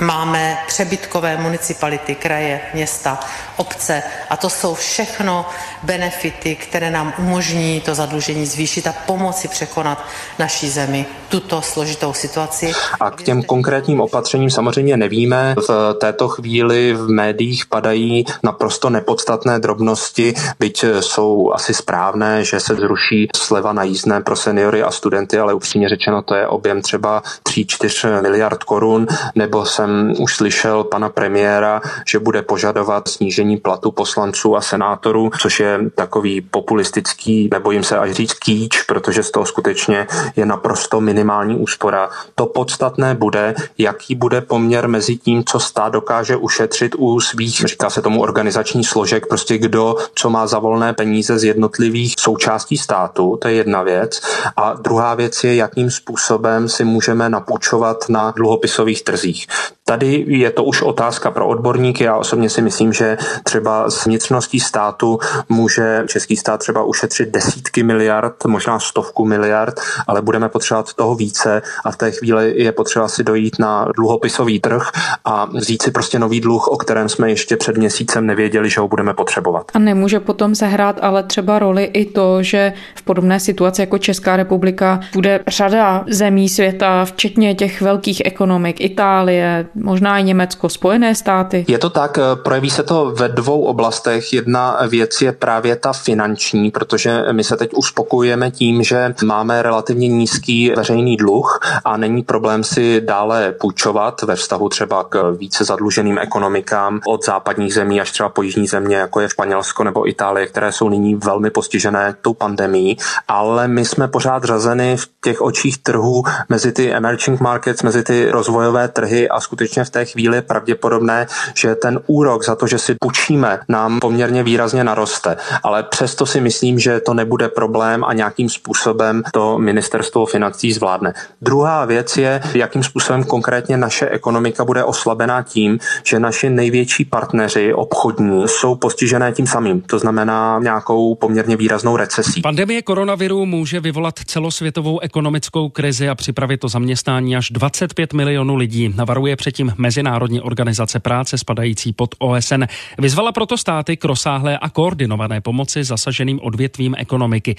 Máme 0.00 0.58
přebytkové 0.66 1.36
municipality, 1.36 2.14
kraje, 2.14 2.60
města, 2.74 3.20
obce 3.56 4.02
a 4.30 4.36
to 4.36 4.50
jsou 4.50 4.74
všechno 4.74 5.46
benefity, 5.82 6.56
které 6.56 6.90
nám 6.90 7.12
umožní 7.18 7.80
to 7.80 7.94
zadlužení 7.94 8.46
zvýšit 8.46 8.86
a 8.86 8.94
pomoci 9.06 9.48
překonat 9.48 10.04
naší 10.38 10.68
zemi 10.70 11.06
tuto 11.28 11.62
složitou 11.62 12.12
situaci. 12.12 12.72
A 13.00 13.10
k 13.10 13.22
těm 13.22 13.42
konkrétním 13.42 14.00
opatřením 14.00 14.50
samozřejmě 14.50 14.96
nevíme. 14.96 15.54
V 15.68 15.94
této 16.00 16.28
chvíli 16.28 16.92
v 16.92 17.08
médiích 17.08 17.66
padají 17.66 18.24
naprosto 18.42 18.90
nepodstatné 18.90 19.58
drobnosti, 19.58 20.34
byť 20.58 20.84
jsou 21.00 21.52
asi 21.54 21.74
správné, 21.74 22.44
že 22.44 22.60
se 22.60 22.74
zruší 22.74 23.28
sleva 23.36 23.72
na 23.72 23.82
jízdné 23.82 24.20
pro 24.20 24.36
seniory 24.36 24.82
a 24.82 24.90
studenty, 24.90 25.38
ale 25.38 25.54
upřímně 25.54 25.88
řečeno 25.88 26.22
to 26.22 26.34
je 26.34 26.46
objem 26.46 26.82
třeba 26.82 27.22
3-4 27.48 28.22
miliard 28.22 28.64
korun, 28.64 29.06
nebo 29.34 29.64
jsem 29.64 30.14
už 30.18 30.34
slyšel 30.34 30.84
pana 30.84 31.08
premiéra, 31.08 31.80
že 32.06 32.18
bude 32.18 32.42
požadovat 32.42 33.08
snížení 33.08 33.56
platu 33.56 33.90
poslanců 33.90 34.56
a 34.56 34.60
senátorů, 34.60 35.30
což 35.40 35.60
je 35.60 35.67
takový 35.94 36.40
populistický, 36.40 37.48
nebojím 37.52 37.84
se 37.84 37.98
až 37.98 38.12
říct 38.12 38.32
kýč, 38.32 38.82
protože 38.82 39.22
z 39.22 39.30
toho 39.30 39.46
skutečně 39.46 40.06
je 40.36 40.46
naprosto 40.46 41.00
minimální 41.00 41.56
úspora. 41.56 42.10
To 42.34 42.46
podstatné 42.46 43.14
bude, 43.14 43.54
jaký 43.78 44.14
bude 44.14 44.40
poměr 44.40 44.88
mezi 44.88 45.16
tím, 45.16 45.44
co 45.44 45.60
stát 45.60 45.92
dokáže 45.92 46.36
ušetřit 46.36 46.94
u 46.98 47.20
svých, 47.20 47.60
říká 47.66 47.90
se 47.90 48.02
tomu 48.02 48.22
organizační 48.22 48.84
složek, 48.84 49.26
prostě 49.26 49.58
kdo, 49.58 49.96
co 50.14 50.30
má 50.30 50.46
za 50.46 50.58
volné 50.58 50.92
peníze 50.92 51.38
z 51.38 51.44
jednotlivých 51.44 52.14
součástí 52.18 52.76
státu, 52.78 53.38
to 53.40 53.48
je 53.48 53.54
jedna 53.54 53.82
věc. 53.82 54.20
A 54.56 54.72
druhá 54.72 55.14
věc 55.14 55.44
je, 55.44 55.56
jakým 55.56 55.90
způsobem 55.90 56.68
si 56.68 56.84
můžeme 56.84 57.28
napůjčovat 57.28 58.08
na 58.08 58.30
dluhopisových 58.36 59.02
trzích. 59.04 59.46
Tady 59.84 60.24
je 60.28 60.50
to 60.50 60.64
už 60.64 60.82
otázka 60.82 61.30
pro 61.30 61.48
odborníky. 61.48 62.04
Já 62.04 62.16
osobně 62.16 62.50
si 62.50 62.62
myslím, 62.62 62.92
že 62.92 63.16
třeba 63.44 63.90
s 63.90 64.06
vnitřností 64.06 64.60
státu 64.60 65.18
může 65.58 66.04
český 66.06 66.36
stát 66.36 66.60
třeba 66.60 66.84
ušetřit 66.84 67.28
desítky 67.28 67.82
miliard, 67.82 68.44
možná 68.44 68.78
stovku 68.78 69.24
miliard, 69.24 69.80
ale 70.06 70.22
budeme 70.22 70.48
potřebovat 70.48 70.94
toho 70.94 71.14
více 71.14 71.62
a 71.84 71.90
v 71.90 71.96
té 71.96 72.10
chvíli 72.10 72.54
je 72.56 72.72
potřeba 72.72 73.08
si 73.08 73.24
dojít 73.24 73.58
na 73.58 73.88
dluhopisový 73.96 74.60
trh 74.60 74.90
a 75.24 75.44
vzít 75.44 75.82
si 75.82 75.90
prostě 75.90 76.18
nový 76.18 76.40
dluh, 76.40 76.68
o 76.68 76.76
kterém 76.76 77.08
jsme 77.08 77.30
ještě 77.30 77.56
před 77.56 77.76
měsícem 77.76 78.26
nevěděli, 78.26 78.70
že 78.70 78.80
ho 78.80 78.88
budeme 78.88 79.14
potřebovat. 79.14 79.66
A 79.74 79.78
nemůže 79.78 80.20
potom 80.20 80.54
sehrát 80.54 80.98
ale 81.02 81.22
třeba 81.22 81.58
roli 81.58 81.84
i 81.84 82.04
to, 82.04 82.42
že 82.42 82.72
v 82.94 83.02
podobné 83.02 83.40
situaci 83.40 83.82
jako 83.82 83.98
Česká 83.98 84.36
republika 84.36 85.00
bude 85.12 85.40
řada 85.48 86.04
zemí 86.10 86.48
světa, 86.48 87.04
včetně 87.04 87.54
těch 87.54 87.80
velkých 87.80 88.22
ekonomik, 88.24 88.80
Itálie, 88.80 89.66
možná 89.74 90.18
i 90.18 90.22
Německo, 90.22 90.68
Spojené 90.68 91.14
státy? 91.14 91.64
Je 91.68 91.78
to 91.78 91.90
tak, 91.90 92.18
eh, 92.18 92.36
projeví 92.36 92.70
se 92.70 92.82
to 92.82 93.12
ve 93.16 93.28
dvou 93.28 93.62
oblastech. 93.62 94.32
Jedna 94.32 94.78
věc 94.88 95.20
je 95.20 95.32
právě 95.48 95.76
ta 95.76 95.92
finanční, 95.92 96.70
protože 96.70 97.24
my 97.32 97.44
se 97.44 97.56
teď 97.56 97.70
uspokojujeme 97.74 98.50
tím, 98.50 98.82
že 98.82 99.14
máme 99.24 99.62
relativně 99.62 100.08
nízký 100.08 100.72
veřejný 100.76 101.16
dluh 101.16 101.60
a 101.84 101.96
není 101.96 102.22
problém 102.22 102.64
si 102.64 103.00
dále 103.00 103.52
půjčovat 103.52 104.22
ve 104.22 104.36
vztahu 104.36 104.68
třeba 104.68 105.04
k 105.04 105.32
více 105.38 105.64
zadluženým 105.64 106.18
ekonomikám 106.18 107.00
od 107.06 107.24
západních 107.24 107.74
zemí 107.74 108.00
až 108.00 108.10
třeba 108.10 108.28
po 108.28 108.42
jižní 108.42 108.66
země, 108.66 108.96
jako 108.96 109.20
je 109.20 109.28
Španělsko 109.28 109.84
nebo 109.84 110.08
Itálie, 110.08 110.46
které 110.46 110.72
jsou 110.72 110.88
nyní 110.88 111.14
velmi 111.14 111.50
postižené 111.50 112.14
tou 112.22 112.34
pandemí, 112.34 112.96
ale 113.28 113.68
my 113.68 113.84
jsme 113.84 114.08
pořád 114.08 114.44
řazeny 114.44 114.96
v 114.96 115.08
těch 115.24 115.40
očích 115.40 115.78
trhů 115.78 116.22
mezi 116.48 116.72
ty 116.72 116.92
emerging 116.92 117.40
markets, 117.40 117.82
mezi 117.82 118.02
ty 118.02 118.30
rozvojové 118.30 118.88
trhy 118.88 119.28
a 119.28 119.40
skutečně 119.40 119.84
v 119.84 119.90
té 119.90 120.04
chvíli 120.04 120.36
je 120.36 120.42
pravděpodobné, 120.42 121.26
že 121.54 121.74
ten 121.74 122.00
úrok 122.06 122.44
za 122.44 122.54
to, 122.54 122.66
že 122.66 122.78
si 122.78 122.94
půjčíme, 123.00 123.60
nám 123.68 124.00
poměrně 124.00 124.42
výrazně 124.42 124.84
naroste. 124.84 125.37
Ale 125.62 125.82
přesto 125.82 126.26
si 126.26 126.40
myslím, 126.40 126.78
že 126.78 127.00
to 127.00 127.14
nebude 127.14 127.48
problém 127.48 128.04
a 128.04 128.12
nějakým 128.12 128.48
způsobem 128.48 129.22
to 129.32 129.58
ministerstvo 129.58 130.26
financí 130.26 130.72
zvládne. 130.72 131.14
Druhá 131.42 131.84
věc 131.84 132.16
je, 132.16 132.40
jakým 132.54 132.82
způsobem 132.82 133.24
konkrétně 133.24 133.76
naše 133.76 134.08
ekonomika 134.08 134.64
bude 134.64 134.84
oslabená 134.84 135.42
tím, 135.42 135.78
že 136.04 136.20
naši 136.20 136.50
největší 136.50 137.04
partneři 137.04 137.74
obchodní 137.74 138.48
jsou 138.48 138.74
postižené 138.74 139.32
tím 139.32 139.46
samým. 139.46 139.80
To 139.80 139.98
znamená 139.98 140.58
nějakou 140.62 141.14
poměrně 141.14 141.56
výraznou 141.56 141.96
recesí. 141.96 142.42
Pandemie 142.42 142.82
koronaviru 142.82 143.46
může 143.46 143.80
vyvolat 143.80 144.14
celosvětovou 144.26 145.00
ekonomickou 145.00 145.68
krizi 145.68 146.08
a 146.08 146.14
připravit 146.14 146.60
to 146.60 146.68
zaměstnání 146.68 147.36
až 147.36 147.50
25 147.50 148.12
milionů 148.12 148.56
lidí. 148.56 148.94
Navaruje 148.96 149.36
předtím 149.36 149.72
Mezinárodní 149.78 150.40
organizace 150.40 151.00
práce 151.00 151.38
spadající 151.38 151.92
pod 151.92 152.14
OSN. 152.18 152.64
Vyzvala 152.98 153.32
proto 153.32 153.56
státy 153.56 153.96
k 153.96 154.04
rozsáhlé 154.04 154.58
a 154.58 154.68
koordinované 154.68 155.27
pomoci 155.40 155.84
zasaženým 155.84 156.40
odvětvím 156.42 156.94
ekonomiky. 156.98 157.56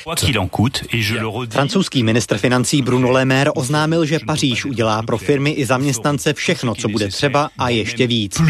Francouzský 1.49 2.03
ministr 2.03 2.37
financí 2.37 2.81
Bruno 2.81 3.11
Le 3.11 3.25
Maire 3.25 3.51
oznámil, 3.51 4.05
že 4.05 4.19
Paříž 4.27 4.65
udělá 4.65 5.03
pro 5.03 5.17
firmy 5.17 5.51
i 5.51 5.65
zaměstnance 5.65 6.33
všechno, 6.33 6.75
co 6.75 6.87
bude 6.89 7.07
třeba 7.07 7.49
a 7.57 7.69
ještě 7.69 8.07
víc. 8.07 8.41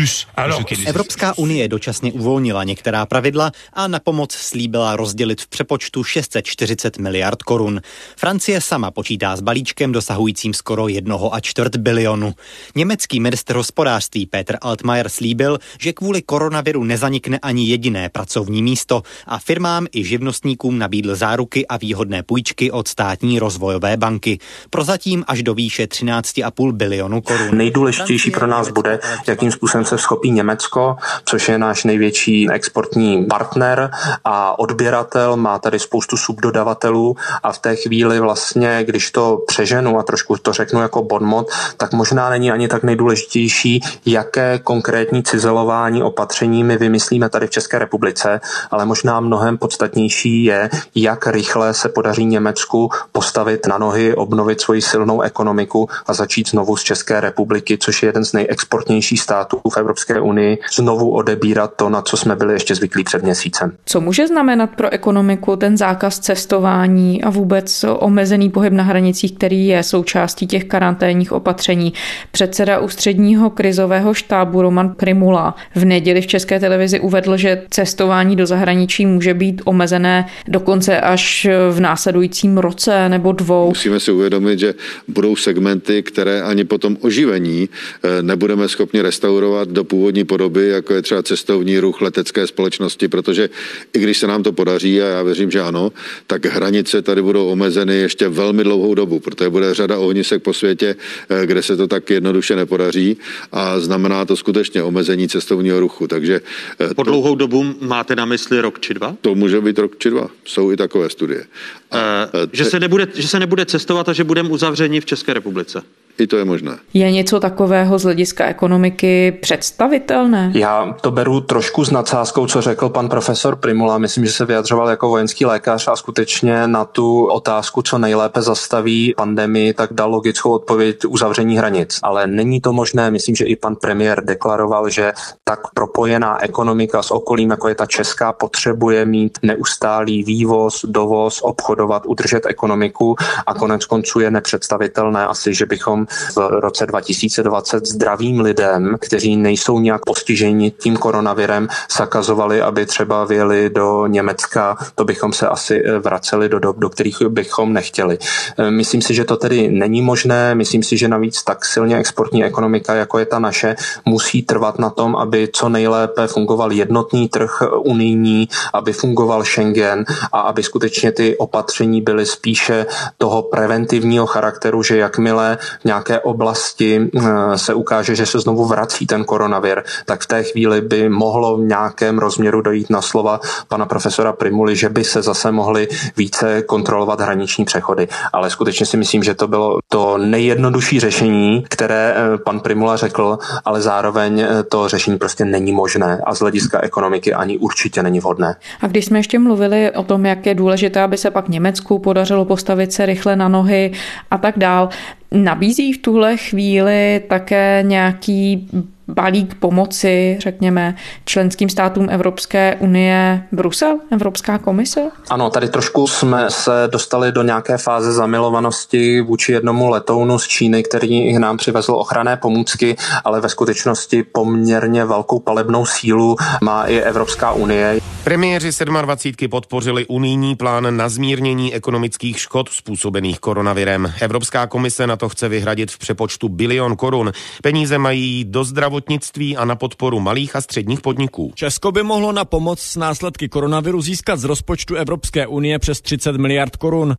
Evropská 0.86 1.38
unie 1.38 1.68
dočasně 1.68 2.12
uvolnila 2.12 2.64
některá 2.64 3.06
pravidla 3.06 3.52
a 3.74 3.88
na 3.88 4.00
pomoc 4.00 4.32
slíbila 4.34 4.96
rozdělit 4.96 5.42
v 5.42 5.48
přepočtu 5.48 6.04
640 6.04 6.98
miliard 6.98 7.44
korun. 7.44 7.82
Francie 8.18 8.62
sama 8.62 8.92
počítá 8.92 9.36
s 9.36 9.42
balíčkem 9.42 9.92
dosahujícím 9.92 10.54
skoro 10.54 10.88
jednoho 10.88 11.34
a 11.34 11.40
čtvrt 11.40 11.76
bilionu. 11.78 12.34
Německý 12.76 13.20
ministr 13.20 13.40
Ministr 13.40 13.58
hospodářství 13.58 14.26
Petr 14.26 14.58
Altmaier 14.62 15.10
slíbil, 15.10 15.60
že 15.80 15.94
kvůli 15.94 16.22
koronaviru 16.22 16.84
nezanikne 16.84 17.40
ani 17.42 17.70
jediné 17.70 18.10
pracovní 18.10 18.64
místo 18.64 19.04
a 19.28 19.40
firmám 19.40 19.88
i 19.92 20.04
živnostníkům 20.04 20.80
nabídl 20.80 21.16
záruky 21.16 21.68
a 21.68 21.78
výhodné 21.78 22.24
půjčky 22.24 22.72
od 22.72 22.88
státní 22.88 23.40
rozvojové 23.40 23.98
banky. 23.98 24.40
Prozatím 24.70 25.24
až 25.28 25.44
do 25.44 25.54
výše 25.54 25.86
13,5 25.86 26.72
bilionu 26.72 27.22
korun. 27.22 27.58
Nejdůležitější 27.58 28.32
pro 28.32 28.48
nás 28.48 28.70
bude, 28.70 29.00
jakým 29.28 29.52
způsobem 29.52 29.86
se 29.86 29.98
schopí 29.98 30.32
Německo, 30.32 30.96
což 31.26 31.50
je 31.50 31.58
náš 31.58 31.84
největší 31.84 32.50
exportní 32.52 33.26
partner 33.26 33.92
a 34.24 34.60
odběratel, 34.60 35.38
má 35.38 35.60
tady 35.60 35.80
spoustu 35.80 36.18
subdodavatelů 36.18 37.16
a 37.44 37.52
v 37.52 37.60
té 37.60 37.76
chvíli 37.76 38.20
vlastně, 38.20 38.84
když 38.84 39.12
to 39.12 39.44
přeženu 39.48 40.00
a 40.00 40.04
trošku 40.04 40.38
to 40.38 40.54
řeknu 40.54 40.82
jako 40.82 41.04
bonmot, 41.04 41.52
tak 41.78 41.94
možná 41.94 42.30
není 42.30 42.52
ani 42.52 42.68
tak 42.68 42.84
nejdůležitější 42.84 43.82
jaké 44.06 44.60
konkrétní 44.64 45.24
cizelování 45.24 46.04
opatření 46.04 46.64
my 46.64 46.78
vymyslíme 46.78 47.30
tady 47.30 47.48
v 47.48 47.50
České 47.50 47.80
republice, 47.80 48.42
ale 48.72 48.86
možná 48.86 48.99
mnohem 49.04 49.58
podstatnější 49.58 50.44
je, 50.44 50.70
jak 50.96 51.28
rychle 51.28 51.74
se 51.74 51.90
podaří 51.90 52.26
Německu 52.26 52.90
postavit 53.12 53.68
na 53.68 53.78
nohy, 53.78 54.16
obnovit 54.16 54.62
svoji 54.62 54.82
silnou 54.82 55.22
ekonomiku 55.22 55.90
a 56.08 56.14
začít 56.14 56.50
znovu 56.50 56.78
z 56.78 56.84
České 56.84 57.22
republiky, 57.22 57.78
což 57.78 58.04
je 58.04 58.10
jeden 58.10 58.26
z 58.26 58.34
nejexportnějších 58.34 59.22
států 59.22 59.62
v 59.74 59.78
Evropské 59.78 60.22
unii, 60.22 60.58
znovu 60.76 61.12
odebírat 61.12 61.74
to, 61.76 61.90
na 61.90 62.02
co 62.02 62.18
jsme 62.18 62.36
byli 62.36 62.54
ještě 62.54 62.76
zvyklí 62.76 63.04
před 63.04 63.24
měsícem. 63.24 63.72
Co 63.86 64.02
může 64.02 64.28
znamenat 64.28 64.70
pro 64.70 64.94
ekonomiku 64.94 65.56
ten 65.56 65.78
zákaz 65.78 66.20
cestování 66.20 67.24
a 67.24 67.30
vůbec 67.30 67.86
omezený 68.00 68.50
pohyb 68.50 68.74
na 68.74 68.84
hranicích, 68.84 69.36
který 69.36 69.68
je 69.68 69.84
součástí 69.84 70.48
těch 70.48 70.66
karanténních 70.66 71.32
opatření? 71.32 71.94
Předseda 72.32 72.80
ústředního 72.80 73.50
krizového 73.50 74.14
štábu 74.14 74.62
Roman 74.62 74.90
Primula 74.90 75.56
v 75.76 75.86
neděli 75.86 76.22
v 76.22 76.28
České 76.28 76.60
televizi 76.60 77.00
uvedl, 77.00 77.38
že 77.38 77.62
cestování 77.70 78.36
do 78.36 78.46
zahraničí 78.46 78.89
může 78.98 79.34
být 79.34 79.62
omezené 79.66 80.26
dokonce 80.48 81.02
až 81.02 81.48
v 81.72 81.80
následujícím 81.80 82.58
roce 82.58 83.10
nebo 83.10 83.32
dvou. 83.32 83.70
Musíme 83.70 84.00
si 84.00 84.12
uvědomit, 84.12 84.60
že 84.60 84.74
budou 85.08 85.36
segmenty, 85.36 86.04
které 86.04 86.42
ani 86.42 86.64
po 86.64 86.78
tom 86.78 86.98
oživení 87.02 87.70
eh, 87.70 88.22
nebudeme 88.22 88.70
schopni 88.70 89.02
restaurovat 89.02 89.70
do 89.70 89.84
původní 89.84 90.24
podoby, 90.24 90.68
jako 90.68 90.94
je 90.94 91.02
třeba 91.02 91.24
cestovní 91.24 91.80
ruch 91.80 92.02
letecké 92.02 92.48
společnosti, 92.48 93.08
protože 93.08 93.50
i 93.94 94.00
když 94.00 94.18
se 94.18 94.28
nám 94.28 94.44
to 94.44 94.52
podaří, 94.52 95.02
a 95.02 95.06
já 95.06 95.24
věřím, 95.24 95.52
že 95.52 95.62
ano, 95.62 95.92
tak 96.28 96.46
hranice 96.46 97.02
tady 97.02 97.22
budou 97.22 97.48
omezeny 97.48 97.96
ještě 97.96 98.28
velmi 98.30 98.64
dlouhou 98.64 98.96
dobu, 98.96 99.20
protože 99.20 99.50
bude 99.50 99.74
řada 99.74 99.98
ohnisek 99.98 100.44
po 100.44 100.54
světě, 100.54 100.96
eh, 101.30 101.46
kde 101.46 101.62
se 101.64 101.78
to 101.78 101.88
tak 101.88 102.10
jednoduše 102.10 102.56
nepodaří 102.56 103.18
a 103.52 103.80
znamená 103.80 104.26
to 104.26 104.36
skutečně 104.36 104.84
omezení 104.84 105.28
cestovního 105.28 105.80
ruchu. 105.80 106.08
Takže 106.08 106.42
eh, 106.80 106.94
po 106.94 107.04
dlouhou 107.04 107.36
dobu 107.36 107.66
máte 107.82 108.16
na 108.16 108.26
mysli 108.26 108.62
rok 108.62 108.69
či 108.78 108.94
dva? 108.94 109.16
To 109.22 109.36
může 109.36 109.62
být 109.62 109.80
rok 109.80 109.98
či 109.98 110.10
dva. 110.10 110.30
Jsou 110.46 110.72
i 110.72 110.78
takové 110.78 111.10
studie. 111.10 111.46
A, 111.92 112.30
uh, 112.34 112.50
že, 112.54 112.66
se 112.66 112.80
nebude, 112.80 113.08
že 113.16 113.28
se 113.28 113.40
nebude 113.40 113.66
cestovat 113.66 114.10
a 114.10 114.14
že 114.14 114.24
budeme 114.24 114.50
uzavřeni 114.50 115.02
v 115.02 115.06
České 115.06 115.34
republice? 115.34 115.82
I 116.18 116.28
to 116.28 116.38
je 116.38 116.46
možné. 116.46 116.78
Je 116.94 117.12
něco 117.12 117.40
takového 117.40 118.00
z 118.00 118.04
hlediska 118.04 118.46
ekonomiky 118.46 119.38
představitelné? 119.42 120.52
Já 120.56 120.96
to 121.02 121.12
beru 121.12 121.42
trošku 121.42 121.86
s 121.86 121.92
nadsázkou, 121.92 122.48
co 122.48 122.62
řekl 122.62 122.90
pan 122.90 123.10
profesor 123.10 123.56
Primula. 123.56 123.98
Myslím, 123.98 124.26
že 124.26 124.32
se 124.32 124.46
vyjadřoval 124.46 124.90
jako 124.90 125.10
vojenský 125.10 125.46
lékař 125.46 125.88
a 125.88 125.96
skutečně 125.96 126.68
na 126.68 126.86
tu 126.86 127.26
otázku, 127.26 127.82
co 127.82 127.98
nejlépe 127.98 128.42
zastaví 128.42 129.14
pandemii, 129.18 129.74
tak 129.74 129.94
dal 129.94 130.12
logickou 130.12 130.52
odpověď 130.52 131.06
uzavření 131.08 131.58
hranic. 131.58 132.00
Ale 132.04 132.28
není 132.28 132.62
to 132.62 132.74
možné. 132.74 133.12
Myslím, 133.12 133.36
že 133.36 133.46
i 133.46 133.56
pan 133.56 133.76
premiér 133.76 134.26
deklaroval, 134.26 134.90
že 134.90 135.14
tak 135.44 135.60
propojená 135.74 136.44
ekonomika 136.44 137.04
s 137.04 137.12
okolím, 137.12 137.50
jako 137.50 137.68
je 137.68 137.76
ta 137.76 137.86
česká, 137.86 138.34
potřebuje 138.34 139.06
mít 139.06 139.40
neustálý 139.42 140.24
vývoz, 140.24 140.86
dovoz, 140.88 141.40
obchodovat, 141.42 142.04
udržet 142.06 142.46
ekonomiku 142.46 143.16
a 143.48 143.54
konec 143.54 143.86
konců 143.86 144.20
je 144.20 144.32
nepředstavitelné 144.32 145.28
asi, 145.28 145.54
že 145.54 145.66
bychom 145.66 146.06
v 146.36 146.38
roce 146.38 146.86
2020 146.86 147.86
zdravým 147.88 148.40
lidem, 148.40 148.96
kteří 149.00 149.38
nejsou 149.38 149.80
nějak 149.80 150.06
postiženi 150.06 150.72
tím 150.72 150.98
koronavirem, 150.98 151.68
zakazovali, 151.98 152.62
aby 152.62 152.86
třeba 152.86 153.26
vyjeli 153.26 153.70
do 153.70 154.08
Německa, 154.08 154.78
to 154.96 155.06
bychom 155.06 155.34
se 155.34 155.48
asi 155.48 155.84
eh, 155.86 156.00
vraceli 156.00 156.50
do 156.50 156.60
dob, 156.60 156.78
do 156.78 156.90
kterých 156.90 157.22
bychom 157.30 157.74
nechtěli. 157.74 158.18
Eh, 158.58 158.72
myslím 158.72 159.02
si, 159.02 159.14
že 159.14 159.26
to 159.26 159.38
tedy 159.38 159.68
není 159.72 160.02
možné, 160.02 160.56
myslím 160.56 160.84
si, 160.84 160.98
že 160.98 161.08
navíc 161.08 161.44
tak 161.44 161.66
silně 161.66 161.98
exportní 161.98 162.44
ekonomika, 162.44 162.96
jako 162.96 163.20
je 163.20 163.26
ta 163.26 163.40
naše, 163.40 163.76
musí 164.06 164.44
trvat 164.44 164.80
na 164.80 164.90
tom, 164.90 165.16
aby 165.16 165.50
co 165.54 165.70
nejlépe 165.70 166.28
fungoval 166.28 166.72
jednotný 166.72 167.30
trh 167.30 167.64
unijní, 167.78 168.50
aby 168.74 168.94
fungoval 168.94 169.44
Schengen 169.44 170.06
a 170.32 170.40
aby 170.40 170.64
skutečně 170.64 171.12
ty 171.12 171.38
opatření 171.38 172.02
byly 172.02 172.26
spíše 172.26 172.86
toho 173.18 173.42
preventivního 173.42 174.26
charakteru, 174.26 174.84
že 174.84 174.98
jakmile 174.98 175.58
v 175.82 175.86
nějaké 175.90 176.20
oblasti 176.20 177.02
eh, 177.02 177.58
se 177.58 177.74
ukáže, 177.74 178.16
že 178.16 178.26
se 178.26 178.40
znovu 178.40 178.66
vrací 178.66 179.08
ten 179.08 179.26
koronavir, 179.26 179.84
tak 180.06 180.22
v 180.22 180.28
té 180.28 180.44
chvíli 180.44 180.82
by 180.82 181.10
mohlo 181.10 181.58
v 181.58 181.62
nějakém 181.62 182.20
rozměru 182.20 182.62
dojít 182.62 182.90
na 182.90 183.02
slova 183.02 183.40
pana 183.68 183.86
profesora 183.86 184.34
Primuly, 184.34 184.76
že 184.76 184.90
by 184.90 185.04
se 185.04 185.22
zase 185.22 185.52
mohly 185.52 185.88
více 186.18 186.62
kontrolovat 186.62 187.22
hraniční 187.22 187.66
přechody. 187.66 188.08
Ale 188.34 188.50
skutečně 188.50 188.86
si 188.86 188.98
myslím, 188.98 189.24
že 189.24 189.34
to 189.34 189.48
bylo 189.48 189.80
to 189.88 190.18
nejjednodušší 190.18 191.00
řešení, 191.00 191.66
které 191.70 192.14
eh, 192.16 192.38
pan 192.38 192.60
Primula 192.60 192.98
řekl, 192.98 193.38
ale 193.66 193.82
zároveň 193.82 194.40
eh, 194.40 194.64
to 194.64 194.88
řešení 194.88 195.18
prostě 195.18 195.46
není 195.46 195.72
možné 195.72 196.22
a 196.26 196.36
z 196.36 196.40
hlediska 196.40 196.82
ekonomiky 196.82 197.34
ani 197.34 197.58
určitě 197.58 198.04
není 198.04 198.20
vhodné. 198.20 198.56
A 198.82 198.88
když 198.88 199.06
jsme 199.06 199.20
ještě 199.20 199.40
mluvili 199.40 199.92
o 199.92 200.04
tom, 200.04 200.26
jak 200.26 200.46
je 200.46 200.56
důležité, 200.56 201.02
aby 201.02 201.18
se 201.18 201.32
pak 201.32 201.50
Německu 201.50 202.00
podařilo 202.00 202.46
postavit 202.46 202.94
se 202.94 203.06
rychle 203.06 203.36
na 203.36 203.48
nohy 203.48 203.92
a 204.32 204.38
tak 204.38 204.58
dál, 204.58 204.90
Nabízí 205.32 205.94
v 205.94 205.98
tuhle 205.98 206.38
chvíli 206.38 207.24
také 207.30 207.84
nějaký 207.88 208.68
balík 209.10 209.56
pomoci, 209.56 210.38
řekněme, 210.40 210.96
členským 211.26 211.70
státům 211.70 212.08
Evropské 212.10 212.76
unie 212.80 213.44
Brusel, 213.52 214.00
Evropská 214.12 214.58
komise? 214.58 215.02
Ano, 215.30 215.50
tady 215.50 215.70
trošku 215.70 216.08
jsme 216.08 216.46
se 216.50 216.72
dostali 216.92 217.32
do 217.32 217.44
nějaké 217.44 217.78
fáze 217.78 218.14
zamilovanosti 218.14 219.22
vůči 219.22 219.52
jednomu 219.52 219.90
letounu 219.90 220.40
z 220.40 220.48
Číny, 220.48 220.84
který 220.84 221.40
nám 221.40 221.58
přivezl 221.58 221.96
ochranné 221.96 222.38
pomůcky, 222.38 222.96
ale 223.26 223.42
ve 223.42 223.50
skutečnosti 223.50 224.24
poměrně 224.24 225.06
velkou 225.06 225.40
palebnou 225.40 225.86
sílu 225.86 226.36
má 226.64 226.84
i 226.84 227.00
Evropská 227.00 227.52
unie. 227.52 228.00
Premiéři 228.24 228.70
27. 228.86 229.50
podpořili 229.50 230.06
unijní 230.06 230.56
plán 230.56 230.98
na 230.98 231.10
zmírnění 231.10 231.74
ekonomických 231.74 232.40
škod 232.40 232.70
způsobených 232.70 233.40
koronavirem. 233.40 234.14
Evropská 234.22 234.68
komise 234.68 235.08
na 235.08 235.16
to 235.16 235.30
chce 235.30 235.50
vyhradit 235.50 235.92
v 235.92 235.98
přepočtu 235.98 236.50
bilion 236.50 236.96
korun. 236.96 237.32
Peníze 237.64 237.98
mají 237.98 238.46
do 238.46 238.64
zdravotnictví 239.00 239.58
a 239.58 239.66
na 239.66 239.76
podporu 239.76 240.20
malých 240.20 240.56
a 240.56 240.62
středních 240.62 241.02
podniků. 241.02 241.52
Česko 241.56 241.92
by 241.92 242.04
mohlo 242.04 242.32
na 242.32 242.46
pomoc 242.46 242.80
s 242.80 242.96
následky 242.96 243.50
koronaviru 243.50 244.02
získat 244.02 244.40
z 244.40 244.44
rozpočtu 244.44 244.96
Evropské 244.96 245.48
unie 245.48 245.80
přes 245.80 246.02
30 246.02 246.38
miliard 246.38 246.76
korun. 246.76 247.16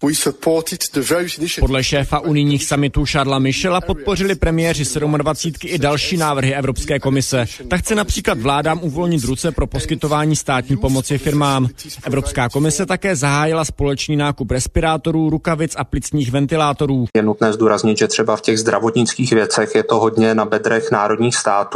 Podle 1.60 1.84
šéfa 1.84 2.20
unijních 2.20 2.64
summitů 2.64 3.06
Šarla 3.06 3.38
Michela 3.38 3.80
podpořili 3.80 4.34
premiéři 4.34 4.84
27 5.16 5.74
i 5.74 5.78
další 5.78 6.16
návrhy 6.16 6.54
Evropské 6.54 6.98
komise. 6.98 7.46
Tak 7.68 7.80
chce 7.80 7.94
například 7.94 8.38
vládám 8.38 8.80
uvolnit 8.82 9.24
ruce 9.24 9.52
pro 9.52 9.66
poskytování 9.66 10.36
státní 10.36 10.76
pomoci 10.76 11.18
firmám. 11.18 11.68
Evropská 12.04 12.48
komise 12.48 12.86
také 12.86 13.16
zahájila 13.16 13.64
společný 13.64 14.16
nákup 14.16 14.50
respirátorů, 14.50 15.30
rukavic 15.30 15.74
a 15.76 15.84
plicních 15.84 16.30
ventilátorů. 16.30 17.06
Je 17.16 17.22
nutné 17.22 17.52
zdůraznit, 17.52 17.98
že 17.98 18.08
třeba 18.08 18.36
v 18.36 18.40
těch 18.40 18.58
zdravotnických 18.58 19.32
věcech 19.32 19.74
je 19.74 19.82
to 19.82 20.00
hodně 20.00 20.34
na 20.34 20.44
bedrech 20.44 20.90
národních 20.90 21.36
států 21.36 21.69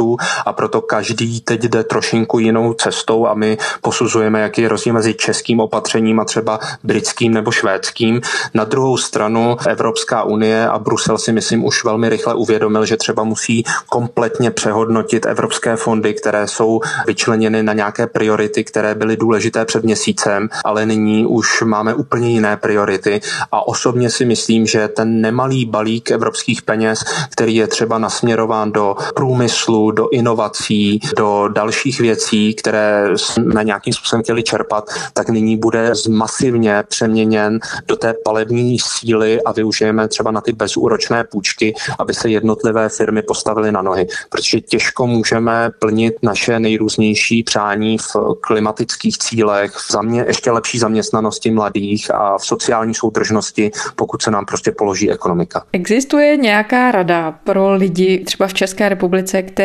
a 0.45 0.53
proto 0.53 0.81
každý 0.81 1.41
teď 1.41 1.61
jde 1.61 1.83
trošinku 1.83 2.39
jinou 2.39 2.73
cestou 2.73 3.27
a 3.27 3.33
my 3.33 3.57
posuzujeme, 3.81 4.41
jaký 4.41 4.61
je 4.61 4.69
rozdíl 4.69 4.93
mezi 4.93 5.13
českým 5.13 5.59
opatřením 5.59 6.19
a 6.19 6.25
třeba 6.25 6.59
britským 6.83 7.33
nebo 7.33 7.51
švédským. 7.51 8.21
Na 8.53 8.63
druhou 8.63 8.97
stranu 8.97 9.57
Evropská 9.67 10.23
unie 10.23 10.69
a 10.69 10.79
Brusel 10.79 11.17
si 11.17 11.31
myslím 11.31 11.65
už 11.65 11.83
velmi 11.83 12.09
rychle 12.09 12.33
uvědomil, 12.33 12.85
že 12.85 12.97
třeba 12.97 13.23
musí 13.23 13.63
kompletně 13.89 14.51
přehodnotit 14.51 15.25
evropské 15.25 15.75
fondy, 15.75 16.13
které 16.13 16.47
jsou 16.47 16.81
vyčleněny 17.07 17.63
na 17.63 17.73
nějaké 17.73 18.07
priority, 18.07 18.63
které 18.63 18.95
byly 18.95 19.17
důležité 19.17 19.65
před 19.65 19.83
měsícem, 19.83 20.49
ale 20.63 20.85
nyní 20.85 21.25
už 21.25 21.61
máme 21.61 21.93
úplně 21.93 22.29
jiné 22.29 22.57
priority 22.57 23.21
a 23.51 23.67
osobně 23.67 24.09
si 24.09 24.25
myslím, 24.25 24.65
že 24.65 24.87
ten 24.87 25.21
nemalý 25.21 25.65
balík 25.65 26.11
evropských 26.11 26.61
peněz, 26.61 27.03
který 27.29 27.55
je 27.55 27.67
třeba 27.67 27.97
nasměrován 27.97 28.71
do 28.71 28.95
průmyslu, 29.15 29.84
do 29.91 30.09
inovací, 30.09 30.99
do 31.17 31.47
dalších 31.47 31.99
věcí, 31.99 32.53
které 32.53 33.07
jsme 33.15 33.63
nějakým 33.63 33.93
způsobem 33.93 34.23
chtěli 34.23 34.43
čerpat, 34.43 34.89
tak 35.13 35.29
nyní 35.29 35.57
bude 35.57 35.93
masivně 36.09 36.83
přeměněn 36.87 37.59
do 37.87 37.95
té 37.95 38.13
palební 38.25 38.77
síly 38.79 39.41
a 39.41 39.51
využijeme 39.51 40.07
třeba 40.07 40.31
na 40.31 40.41
ty 40.41 40.51
bezúročné 40.53 41.23
půjčky, 41.23 41.73
aby 41.99 42.13
se 42.13 42.29
jednotlivé 42.29 42.89
firmy 42.89 43.21
postavily 43.21 43.71
na 43.71 43.81
nohy. 43.81 44.07
Protože 44.29 44.61
těžko 44.61 45.07
můžeme 45.07 45.71
plnit 45.79 46.13
naše 46.23 46.59
nejrůznější 46.59 47.43
přání 47.43 47.97
v 47.97 48.15
klimatických 48.41 49.17
cílech, 49.17 49.71
v 49.71 49.91
zamě, 49.91 50.25
ještě 50.27 50.51
lepší 50.51 50.79
zaměstnanosti 50.79 51.51
mladých 51.51 52.11
a 52.13 52.37
v 52.37 52.45
sociální 52.45 52.93
soudržnosti, 52.93 53.71
pokud 53.95 54.21
se 54.21 54.31
nám 54.31 54.45
prostě 54.45 54.71
položí 54.71 55.11
ekonomika. 55.11 55.63
Existuje 55.73 56.37
nějaká 56.37 56.91
rada 56.91 57.31
pro 57.43 57.73
lidi 57.73 58.23
třeba 58.25 58.47
v 58.47 58.53
České 58.53 58.89
republice, 58.89 59.41
kteří 59.41 59.64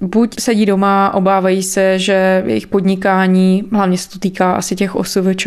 buď 0.00 0.40
sedí 0.40 0.66
doma, 0.66 1.14
obávají 1.14 1.62
se, 1.62 1.98
že 1.98 2.42
jejich 2.46 2.66
podnikání, 2.66 3.64
hlavně 3.72 3.98
se 3.98 4.10
to 4.10 4.18
týká 4.18 4.52
asi 4.52 4.76
těch 4.76 4.94
OSVČ, 4.94 5.46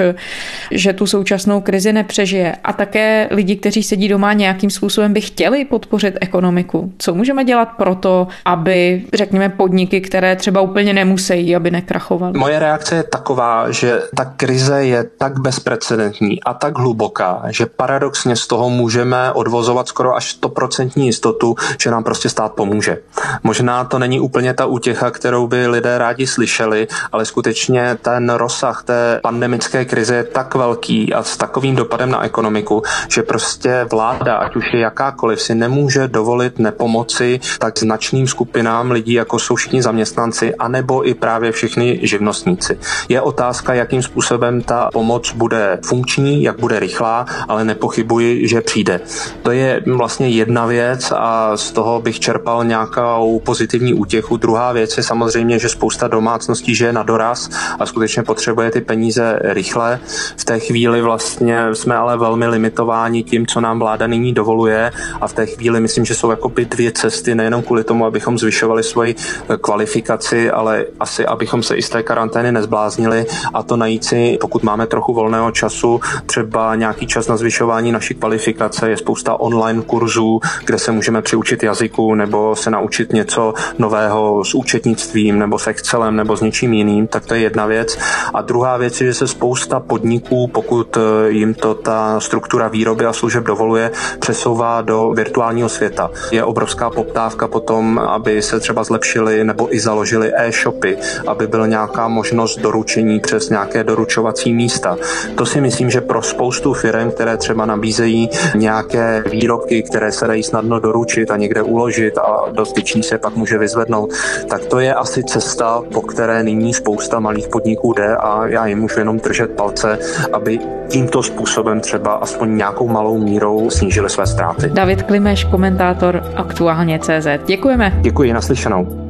že 0.72 0.94
tu 0.94 1.08
současnou 1.08 1.62
krizi 1.62 1.94
nepřežije. 1.94 2.56
A 2.64 2.74
také 2.74 3.28
lidi, 3.32 3.56
kteří 3.56 3.84
sedí 3.84 4.08
doma 4.08 4.34
nějakým 4.34 4.70
způsobem 4.70 5.14
by 5.14 5.22
chtěli 5.22 5.66
podpořit 5.66 6.18
ekonomiku. 6.22 6.94
Co 6.98 7.14
můžeme 7.14 7.44
dělat 7.44 7.66
pro 7.66 7.96
to, 7.96 8.28
aby, 8.46 9.04
řekněme, 9.14 9.50
podniky, 9.50 10.02
které 10.02 10.36
třeba 10.36 10.62
úplně 10.62 10.94
nemusí, 10.94 11.56
aby 11.56 11.72
nekrachovaly? 11.72 12.40
Moje 12.40 12.60
reakce 12.60 12.96
je 12.96 13.04
taková, 13.04 13.72
že 13.72 14.02
ta 14.16 14.26
krize 14.26 14.86
je 14.86 15.04
tak 15.18 15.40
bezprecedentní 15.40 16.44
a 16.44 16.54
tak 16.54 16.78
hluboká, 16.78 17.42
že 17.50 17.66
paradoxně 17.66 18.36
z 18.36 18.48
toho 18.48 18.70
můžeme 18.70 19.32
odvozovat 19.32 19.88
skoro 19.88 20.16
až 20.16 20.40
100% 20.42 21.02
jistotu, 21.02 21.56
že 21.82 21.92
nám 21.92 22.04
prostě 22.04 22.30
stát 22.30 22.54
pomůže. 22.54 22.98
Možná 23.44 23.84
to 23.89 23.99
není 23.99 24.19
úplně 24.19 24.54
ta 24.54 24.65
útěcha, 24.65 25.12
kterou 25.12 25.47
by 25.47 25.67
lidé 25.67 25.97
rádi 25.97 26.28
slyšeli, 26.28 26.88
ale 27.12 27.25
skutečně 27.25 27.97
ten 28.02 28.30
rozsah 28.30 28.84
té 28.84 29.19
pandemické 29.23 29.86
krize 29.86 30.15
je 30.15 30.23
tak 30.23 30.56
velký 30.56 31.13
a 31.13 31.23
s 31.23 31.38
takovým 31.38 31.75
dopadem 31.75 32.12
na 32.12 32.25
ekonomiku, 32.25 32.84
že 33.10 33.23
prostě 33.23 33.86
vláda, 33.91 34.36
ať 34.36 34.56
už 34.56 34.65
je 34.73 34.80
jakákoliv, 34.80 35.41
si 35.41 35.56
nemůže 35.56 36.08
dovolit 36.08 36.60
nepomoci 36.60 37.39
tak 37.60 37.80
značným 37.80 38.28
skupinám 38.28 38.91
lidí, 38.91 39.13
jako 39.13 39.39
jsou 39.39 39.56
všichni 39.56 39.82
zaměstnanci, 39.82 40.56
anebo 40.56 41.08
i 41.08 41.13
právě 41.13 41.52
všichni 41.52 41.99
živnostníci. 42.04 42.80
Je 43.10 43.21
otázka, 43.21 43.73
jakým 43.73 44.04
způsobem 44.04 44.62
ta 44.62 44.89
pomoc 44.93 45.34
bude 45.34 45.80
funkční, 45.86 46.43
jak 46.43 46.60
bude 46.60 46.80
rychlá, 46.80 47.25
ale 47.47 47.63
nepochybuji, 47.63 48.47
že 48.47 48.62
přijde. 48.62 49.02
To 49.41 49.52
je 49.52 49.82
vlastně 49.88 50.30
jedna 50.30 50.65
věc 50.65 51.13
a 51.15 51.58
z 51.58 51.71
toho 51.71 52.02
bych 52.02 52.19
čerpal 52.19 52.65
nějakou 52.65 53.41
pozitivní 53.45 53.79
útěchu. 53.94 54.38
Druhá 54.38 54.72
věc 54.72 54.98
je 54.98 55.04
samozřejmě, 55.04 55.60
že 55.60 55.70
spousta 55.70 56.08
domácností 56.08 56.76
žije 56.76 56.94
na 56.94 57.04
doraz 57.04 57.50
a 57.80 57.86
skutečně 57.86 58.24
potřebuje 58.24 58.72
ty 58.72 58.82
peníze 58.82 59.39
rychle. 59.44 60.00
V 60.38 60.46
té 60.46 60.60
chvíli 60.60 61.02
vlastně 61.02 61.76
jsme 61.76 61.96
ale 61.96 62.18
velmi 62.18 62.48
limitováni 62.48 63.24
tím, 63.24 63.48
co 63.48 63.62
nám 63.62 63.80
vláda 63.80 64.08
nyní 64.08 64.34
dovoluje 64.34 64.92
a 65.22 65.28
v 65.28 65.34
té 65.34 65.46
chvíli 65.46 65.80
myslím, 65.80 66.06
že 66.06 66.15
jsou 66.15 66.30
jakoby 66.30 66.65
dvě 66.65 66.92
cesty, 66.92 67.36
nejenom 67.36 67.62
kvůli 67.62 67.84
tomu, 67.84 68.06
abychom 68.06 68.38
zvyšovali 68.38 68.84
svoji 68.84 69.15
kvalifikaci, 69.62 70.52
ale 70.52 70.86
asi 71.00 71.26
abychom 71.26 71.63
se 71.63 71.76
i 71.76 71.82
z 71.82 71.89
té 71.89 72.04
karantény 72.04 72.52
nezbláznili 72.52 73.26
a 73.54 73.63
to 73.63 73.78
najít 73.78 74.04
si, 74.06 74.38
pokud 74.42 74.63
máme 74.63 74.88
trochu 74.88 75.13
volného 75.13 75.52
času, 75.52 76.00
třeba 76.26 76.76
nějaký 76.76 77.08
čas 77.08 77.28
na 77.28 77.38
zvyšování 77.38 77.92
naší 77.92 78.13
kvalifikace, 78.13 78.89
je 78.89 78.98
spousta 78.98 79.39
online 79.39 79.82
kurzů, 79.82 80.39
kde 80.65 80.78
se 80.80 80.92
můžeme 80.92 81.22
přiučit 81.22 81.63
jazyku 81.63 82.15
nebo 82.15 82.56
se 82.56 82.70
naučit 82.70 83.13
něco 83.13 83.54
nového 83.78 84.44
s 84.46 84.56
účetnictvím 84.56 85.40
nebo 85.40 85.60
s 85.60 85.68
Excelem 85.68 86.16
nebo 86.16 86.38
s 86.38 86.42
něčím 86.42 86.74
jiným, 86.74 87.08
tak 87.08 87.26
to 87.26 87.34
je 87.34 87.40
jedna 87.40 87.66
věc. 87.66 87.98
A 88.34 88.42
druhá 88.42 88.78
věc 88.78 89.02
je, 89.02 89.08
že 89.08 89.14
se 89.14 89.28
spousta 89.28 89.80
podniků, 89.80 90.48
pokud 90.48 90.98
eh, 90.98 91.30
jim 91.30 91.54
to 91.54 91.74
ta 91.74 92.20
struktura 92.20 92.68
výroby 92.68 93.06
a 93.06 93.14
služeb 93.14 93.44
dovoluje, 93.44 93.92
přesouvá 94.20 94.82
do 94.82 95.12
virtuálního 95.16 95.70
světa. 95.70 96.12
Je 96.32 96.44
obrovská 96.44 96.90
poptávka 96.90 97.48
potom, 97.48 98.00
aby 98.00 98.42
se 98.42 98.60
třeba 98.60 98.84
zlepšily 98.84 99.44
nebo 99.44 99.76
i 99.76 99.80
založily 99.80 100.32
e-shopy, 100.36 100.98
aby 101.28 101.48
byla 101.48 101.68
nějaká 101.68 102.08
možnost 102.08 102.60
doručení 102.60 103.20
přes 103.20 103.50
nějaké 103.50 103.84
doručovací 103.84 104.54
místa. 104.54 104.98
To 105.36 105.46
si 105.46 105.62
myslím, 105.62 105.90
že 105.90 106.02
pro 106.02 106.22
spoustu 106.22 106.74
firm, 106.74 107.12
které 107.12 107.38
třeba 107.38 107.66
nabízejí 107.66 108.30
nějaké 108.56 109.24
výrobky, 109.32 109.84
které 109.84 110.12
se 110.12 110.28
dají 110.28 110.44
snadno 110.44 110.80
doručit 110.80 111.32
a 111.32 111.38
někde 111.38 111.62
uložit 111.62 112.18
a 112.18 112.52
dostyčný 112.52 113.04
se 113.04 113.18
pak 113.18 113.36
může 113.36 113.58
vyzvednout, 113.60 114.13
tak 114.50 114.65
to 114.65 114.80
je 114.80 114.93
asi 114.93 115.24
cesta, 115.24 115.82
po 115.93 116.02
které 116.02 116.43
nyní 116.43 116.74
spousta 116.74 117.19
malých 117.19 117.48
podniků 117.48 117.93
jde 117.93 118.15
a 118.15 118.48
já 118.48 118.65
jim 118.65 118.80
můžu 118.80 119.00
jenom 119.00 119.19
držet 119.19 119.52
palce, 119.52 120.00
aby 120.34 120.60
tímto 120.88 121.24
způsobem 121.24 121.80
třeba 121.80 122.13
aspoň 122.13 122.58
nějakou 122.58 122.88
malou 122.88 123.17
mírou 123.17 123.69
snížili 123.69 124.10
své 124.10 124.28
ztráty. 124.28 124.69
David 124.69 125.04
Klimeš, 125.04 125.43
komentátor 125.43 126.24
aktuálně 126.36 127.00
CZ. 127.00 127.28
Děkujeme. 127.45 127.93
Děkuji, 128.02 128.34
naslyšenou. 128.34 129.10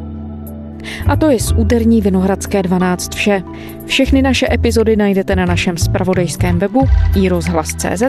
A 1.08 1.16
to 1.16 1.30
je 1.30 1.40
z 1.40 1.52
úterní 1.52 2.02
Vinohradské 2.02 2.64
12 2.64 3.16
vše. 3.16 3.44
Všechny 3.86 4.22
naše 4.22 4.48
epizody 4.54 4.96
najdete 4.96 5.36
na 5.36 5.46
našem 5.46 5.78
spravodajském 5.78 6.60
webu 6.60 6.88
iRozhlas.cz 7.16 8.04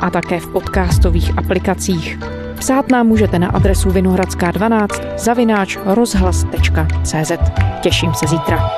a 0.00 0.10
také 0.10 0.40
v 0.40 0.46
podcastových 0.46 1.38
aplikacích. 1.38 2.18
Psát 2.62 2.90
nám 2.90 3.06
můžete 3.06 3.38
na 3.38 3.48
adresu 3.48 3.88
vinohradská12 3.88 5.18
zavináč 5.18 5.78
rozhlas.cz. 5.84 7.32
Těším 7.80 8.14
se 8.14 8.26
zítra. 8.26 8.70